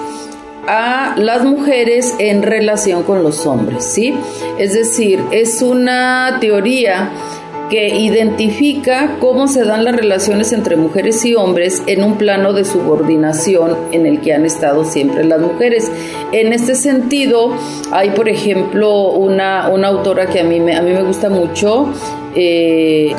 a 0.67 1.15
las 1.17 1.43
mujeres 1.43 2.15
en 2.19 2.41
relación 2.41 3.03
con 3.03 3.23
los 3.23 3.45
hombres, 3.45 3.83
¿sí? 3.83 4.13
Es 4.57 4.73
decir, 4.73 5.21
es 5.31 5.61
una 5.61 6.37
teoría 6.39 7.11
que 7.69 7.89
identifica 7.89 9.17
cómo 9.19 9.47
se 9.47 9.63
dan 9.63 9.83
las 9.83 9.95
relaciones 9.95 10.53
entre 10.53 10.75
mujeres 10.75 11.25
y 11.25 11.33
hombres 11.33 11.81
en 11.87 12.03
un 12.03 12.17
plano 12.17 12.53
de 12.53 12.65
subordinación 12.65 13.75
en 13.91 14.05
el 14.05 14.21
que 14.21 14.33
han 14.33 14.45
estado 14.45 14.85
siempre 14.85 15.23
las 15.23 15.41
mujeres. 15.41 15.91
En 16.33 16.53
este 16.53 16.75
sentido, 16.75 17.51
hay, 17.91 18.11
por 18.11 18.29
ejemplo, 18.29 19.09
una, 19.09 19.69
una 19.69 19.87
autora 19.87 20.27
que 20.27 20.41
a 20.41 20.43
mí 20.43 20.59
me, 20.59 20.75
a 20.75 20.81
mí 20.81 20.91
me 20.91 21.01
gusta 21.01 21.29
mucho, 21.29 21.91
eh, 22.35 23.15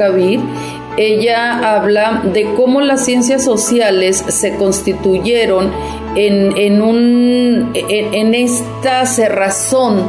ella 0.96 1.74
habla 1.74 2.22
de 2.32 2.54
cómo 2.54 2.80
las 2.80 3.04
ciencias 3.04 3.42
sociales 3.42 4.24
se 4.28 4.54
constituyeron 4.54 5.72
en, 6.16 6.56
en, 6.56 6.82
un, 6.82 7.72
en, 7.74 8.34
esta 8.34 9.06
cerrazón 9.06 10.08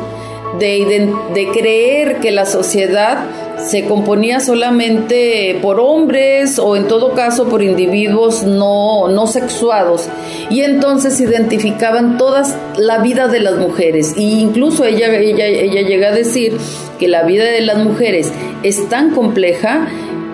de, 0.59 1.11
de 1.33 1.47
creer 1.51 2.19
que 2.19 2.31
la 2.31 2.45
sociedad 2.45 3.25
se 3.65 3.85
componía 3.85 4.39
solamente 4.39 5.57
por 5.61 5.79
hombres 5.79 6.59
o 6.59 6.75
en 6.75 6.87
todo 6.87 7.13
caso 7.13 7.47
por 7.47 7.63
individuos 7.63 8.43
no, 8.43 9.07
no 9.07 9.27
sexuados. 9.27 10.07
Y 10.49 10.61
entonces 10.61 11.19
identificaban 11.19 12.17
toda 12.17 12.43
la 12.77 12.99
vida 12.99 13.27
de 13.27 13.39
las 13.39 13.57
mujeres. 13.57 14.13
E 14.17 14.21
incluso 14.21 14.85
ella, 14.85 15.13
ella, 15.15 15.47
ella 15.47 15.81
llega 15.81 16.09
a 16.09 16.11
decir 16.11 16.57
que 16.99 17.07
la 17.07 17.23
vida 17.23 17.45
de 17.45 17.61
las 17.61 17.77
mujeres 17.77 18.31
es 18.63 18.87
tan 18.89 19.11
compleja 19.11 19.87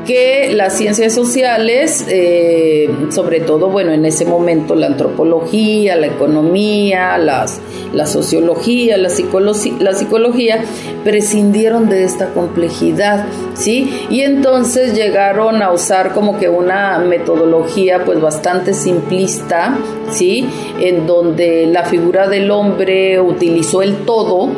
que 0.05 0.51
las 0.53 0.77
ciencias 0.77 1.13
sociales, 1.13 2.05
eh, 2.09 2.89
sobre 3.09 3.39
todo, 3.39 3.69
bueno, 3.69 3.91
en 3.91 4.05
ese 4.05 4.25
momento 4.25 4.75
la 4.75 4.87
antropología, 4.87 5.95
la 5.95 6.07
economía, 6.07 7.17
las, 7.17 7.59
la 7.93 8.07
sociología, 8.07 8.97
la, 8.97 9.09
psicología, 9.09 9.73
la 9.79 9.93
psicología, 9.93 10.63
prescindieron 11.03 11.89
de 11.89 12.03
esta 12.03 12.33
complejidad, 12.33 13.25
¿sí? 13.53 14.07
Y 14.09 14.21
entonces 14.21 14.95
llegaron 14.95 15.61
a 15.61 15.71
usar 15.71 16.13
como 16.13 16.37
que 16.39 16.49
una 16.49 16.99
metodología 16.99 18.03
pues 18.03 18.19
bastante 18.19 18.73
simplista, 18.73 19.77
¿sí? 20.09 20.47
En 20.79 21.05
donde 21.05 21.67
la 21.67 21.85
figura 21.85 22.27
del 22.27 22.51
hombre 22.51 23.19
utilizó 23.19 23.81
el 23.81 23.97
todo 24.05 24.49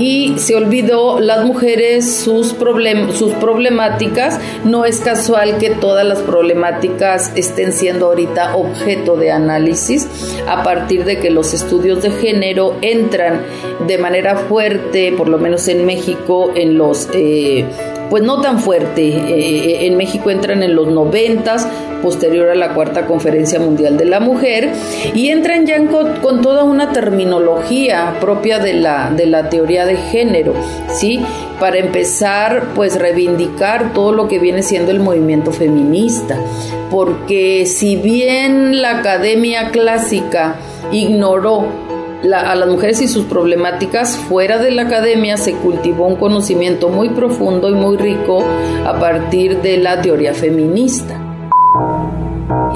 y 0.00 0.38
se 0.38 0.56
olvidó 0.56 1.20
las 1.20 1.44
mujeres 1.44 2.10
sus, 2.10 2.56
sus 3.12 3.32
problemáticas. 3.34 4.40
No 4.64 4.86
es 4.86 5.00
casual 5.00 5.58
que 5.58 5.70
todas 5.70 6.06
las 6.06 6.20
problemáticas 6.20 7.32
estén 7.36 7.74
siendo 7.74 8.06
ahorita 8.06 8.56
objeto 8.56 9.16
de 9.16 9.30
análisis 9.30 10.08
a 10.48 10.62
partir 10.62 11.04
de 11.04 11.18
que 11.18 11.28
los 11.28 11.52
estudios 11.52 12.02
de 12.02 12.10
género 12.10 12.76
entran 12.80 13.42
de 13.86 13.98
manera 13.98 14.36
fuerte, 14.36 15.12
por 15.12 15.28
lo 15.28 15.36
menos 15.36 15.68
en 15.68 15.84
México, 15.84 16.50
en 16.54 16.78
los... 16.78 17.08
Eh, 17.12 17.66
pues 18.08 18.24
no 18.24 18.40
tan 18.40 18.58
fuerte. 18.58 19.02
Eh, 19.06 19.86
en 19.86 19.96
México 19.96 20.30
entran 20.30 20.64
en 20.64 20.74
los 20.74 20.88
noventas, 20.88 21.68
posterior 22.00 22.48
a 22.48 22.54
la 22.54 22.74
cuarta 22.74 23.06
conferencia 23.06 23.60
mundial 23.60 23.96
de 23.96 24.04
la 24.04 24.20
mujer, 24.20 24.70
y 25.14 25.28
entran 25.28 25.66
ya 25.66 25.78
con, 25.86 26.40
toda 26.42 26.64
una 26.64 26.92
terminología 26.92 28.16
propia 28.20 28.58
de 28.58 28.74
la, 28.74 29.10
de 29.10 29.26
la 29.26 29.48
teoría 29.48 29.86
de 29.86 29.96
género, 29.96 30.54
¿sí? 30.92 31.20
Para 31.58 31.78
empezar, 31.78 32.68
pues 32.74 32.98
reivindicar 32.98 33.92
todo 33.92 34.12
lo 34.12 34.28
que 34.28 34.38
viene 34.38 34.62
siendo 34.62 34.90
el 34.90 35.00
movimiento 35.00 35.52
feminista, 35.52 36.38
porque 36.90 37.66
si 37.66 37.96
bien 37.96 38.80
la 38.80 38.98
academia 38.98 39.70
clásica 39.70 40.56
ignoró 40.90 41.66
a 42.22 42.54
las 42.54 42.68
mujeres 42.68 43.00
y 43.00 43.08
sus 43.08 43.24
problemáticas 43.24 44.16
fuera 44.16 44.58
de 44.58 44.70
la 44.70 44.82
academia 44.82 45.36
se 45.36 45.54
cultivó 45.54 46.06
un 46.06 46.16
conocimiento 46.16 46.88
muy 46.88 47.10
profundo 47.10 47.68
y 47.70 47.74
muy 47.74 47.96
rico 47.96 48.44
a 48.84 48.98
partir 48.98 49.62
de 49.62 49.78
la 49.78 50.02
teoría 50.02 50.34
feminista. 50.34 51.29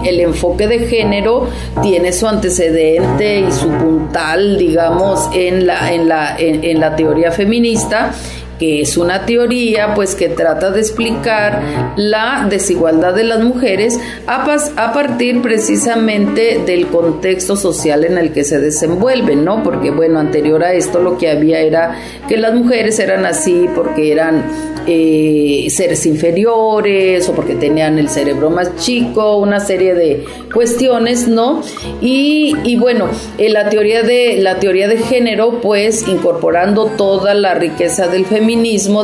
El 0.05 0.21
enfoque 0.21 0.67
de 0.67 0.81
género 0.81 1.49
tiene 1.83 2.13
su 2.13 2.27
antecedente 2.27 3.41
y 3.41 3.53
su 3.53 3.69
puntal, 3.69 4.59
digamos, 4.59 5.29
en 5.33 5.67
la, 5.67 5.93
en 5.93 6.09
la, 6.09 6.37
en 6.39 6.81
la 6.81 6.95
teoría 6.95 7.33
feminista 7.33 8.13
que 8.59 8.81
es 8.81 8.97
una 8.97 9.27
teoría 9.27 9.95
pues 9.95 10.15
que 10.15 10.29
trata 10.29 10.71
de 10.71 10.81
explicar 10.81 11.95
la 11.97 12.47
desigualdad 12.49 13.15
de 13.15 13.25
las 13.25 13.43
mujeres 13.43 13.99
a, 14.27 14.45
a, 14.77 14.93
partir 14.93 15.43
precisamente 15.43 16.61
del 16.65 16.87
contexto 16.89 17.57
social 17.57 18.05
en 18.05 18.19
el 18.19 18.33
que 18.33 18.45
se 18.45 18.61
desenvuelven, 18.61 19.45
¿no? 19.45 19.63
Porque 19.63 19.91
bueno, 19.91 20.19
anterior 20.19 20.63
a 20.65 20.73
esto 20.73 21.01
lo 21.01 21.19
que 21.19 21.31
había 21.31 21.61
era 21.61 21.97
que 22.29 22.37
las 22.37 22.55
mujeres 22.55 22.99
eran 22.99 23.27
así 23.27 23.69
porque 23.75 24.13
eran 24.13 24.45
eh, 24.87 25.67
seres 25.71 26.05
inferiores 26.05 27.27
o 27.29 27.33
porque 27.33 27.55
tenían 27.55 27.99
el 27.99 28.09
cerebro 28.09 28.51
más 28.51 28.77
chico, 28.77 29.39
una 29.39 29.61
serie 29.61 29.95
de 29.95 30.25
cuestiones, 30.53 31.27
¿no? 31.27 31.63
Y, 32.03 32.55
y 32.65 32.77
bueno, 32.77 33.09
en 33.39 33.53
la 33.55 33.71
teoría 33.71 34.03
de 34.03 34.37
la 34.41 34.59
teoría 34.61 34.87
de 34.89 34.99
género, 34.99 35.61
pues 35.63 36.07
incorporando 36.07 36.87
toda 36.87 37.35
la 37.35 37.55
riqueza 37.55 38.09
del 38.09 38.27
feminismo, 38.27 38.44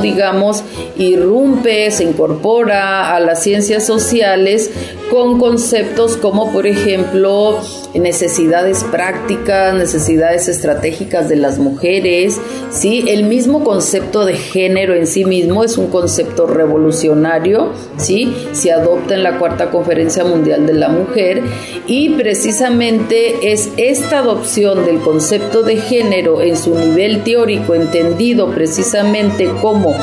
digamos, 0.00 0.62
irrumpe, 0.96 1.90
se 1.90 2.04
incorpora 2.04 3.14
a 3.14 3.20
las 3.20 3.42
ciencias 3.42 3.86
sociales 3.86 4.70
con 5.10 5.40
conceptos 5.40 6.16
como, 6.16 6.52
por 6.52 6.66
ejemplo, 6.66 7.58
necesidades 7.94 8.84
prácticas, 8.84 9.74
necesidades 9.74 10.48
estratégicas 10.48 11.28
de 11.28 11.36
las 11.36 11.58
mujeres, 11.58 12.40
¿sí? 12.70 13.04
El 13.08 13.24
mismo 13.24 13.64
concepto 13.64 14.24
de 14.24 14.34
género 14.34 14.94
en 14.94 15.08
sí 15.08 15.24
mismo 15.24 15.64
es 15.64 15.76
un 15.76 15.88
concepto 15.88 16.46
revolucionario, 16.46 17.72
¿sí? 17.96 18.34
Se 18.52 18.70
adopta 18.70 19.14
en 19.14 19.24
la 19.24 19.38
Cuarta 19.38 19.70
Conferencia 19.70 20.24
Mundial 20.24 20.66
de 20.66 20.74
la 20.74 20.88
Mujer 20.88 21.42
y 21.86 22.10
precisamente 22.10 23.52
es 23.52 23.70
esta 23.76 24.18
adopción 24.18 24.86
del 24.86 25.00
concepto 25.00 25.62
de 25.62 25.76
género 25.78 26.40
en 26.40 26.56
su 26.56 26.78
nivel 26.78 27.24
teórico 27.24 27.74
entendido 27.74 28.50
precisamente 28.50 29.50
como 29.60 29.96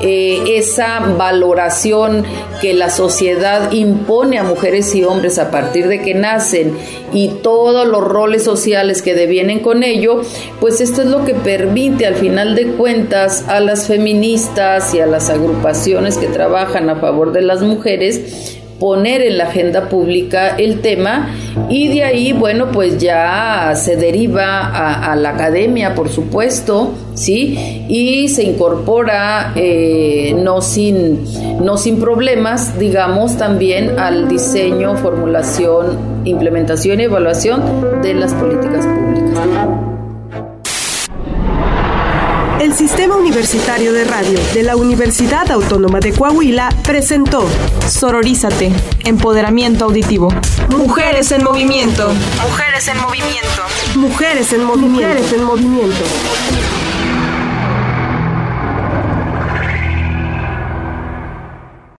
eh, 0.00 0.56
esa 0.56 1.00
valoración 1.00 2.24
que 2.60 2.72
la 2.72 2.88
sociedad 2.90 3.72
impone 3.72 4.38
a 4.38 4.42
mujeres 4.42 4.53
y 4.94 5.04
hombres 5.04 5.38
a 5.38 5.50
partir 5.50 5.88
de 5.88 6.00
que 6.00 6.14
nacen 6.14 6.76
y 7.12 7.28
todos 7.42 7.86
los 7.86 8.02
roles 8.02 8.42
sociales 8.42 9.02
que 9.02 9.14
devienen 9.14 9.60
con 9.60 9.82
ello, 9.82 10.22
pues 10.60 10.80
esto 10.80 11.02
es 11.02 11.08
lo 11.08 11.24
que 11.24 11.34
permite 11.34 12.06
al 12.06 12.14
final 12.14 12.54
de 12.54 12.72
cuentas 12.72 13.44
a 13.48 13.60
las 13.60 13.86
feministas 13.86 14.94
y 14.94 15.00
a 15.00 15.06
las 15.06 15.30
agrupaciones 15.30 16.16
que 16.16 16.26
trabajan 16.26 16.88
a 16.88 16.96
favor 16.96 17.32
de 17.32 17.42
las 17.42 17.62
mujeres 17.62 18.58
poner 18.84 19.22
en 19.22 19.38
la 19.38 19.44
agenda 19.44 19.88
pública 19.88 20.56
el 20.58 20.82
tema 20.82 21.30
y 21.70 21.88
de 21.88 22.04
ahí, 22.04 22.34
bueno, 22.34 22.70
pues 22.70 22.98
ya 22.98 23.72
se 23.76 23.96
deriva 23.96 24.60
a, 25.10 25.16
la 25.16 25.30
academia, 25.30 25.94
por 25.94 26.10
supuesto, 26.10 26.92
¿sí? 27.14 27.86
Y 27.88 28.28
se 28.28 28.42
incorpora 28.42 29.54
eh, 29.56 30.36
no, 30.38 30.60
sin, 30.60 31.24
no 31.64 31.78
sin 31.78 31.98
problemas, 31.98 32.78
digamos, 32.78 33.38
también 33.38 33.98
al 33.98 34.28
diseño, 34.28 34.98
formulación, 34.98 35.96
implementación 36.26 37.00
y 37.00 37.04
evaluación 37.04 37.62
de 38.02 38.12
las 38.12 38.34
políticas 38.34 38.84
públicas. 38.84 39.93
El 42.84 42.90
Sistema 42.90 43.16
Universitario 43.16 43.94
de 43.94 44.04
Radio 44.04 44.38
de 44.52 44.62
la 44.62 44.76
Universidad 44.76 45.50
Autónoma 45.50 46.00
de 46.00 46.12
Coahuila 46.12 46.68
presentó 46.82 47.48
Sororízate, 47.88 48.72
Empoderamiento 49.06 49.86
Auditivo. 49.86 50.28
Mujeres 50.68 51.32
en 51.32 51.44
Movimiento. 51.44 52.12
Mujeres 52.42 52.86
en 52.88 52.98
Movimiento. 53.00 53.62
Mujeres 53.94 54.52
en 54.52 54.64
Movimiento. 54.64 54.98
Mujeres 54.98 55.32
en 55.32 55.44
Movimiento. 55.44 56.04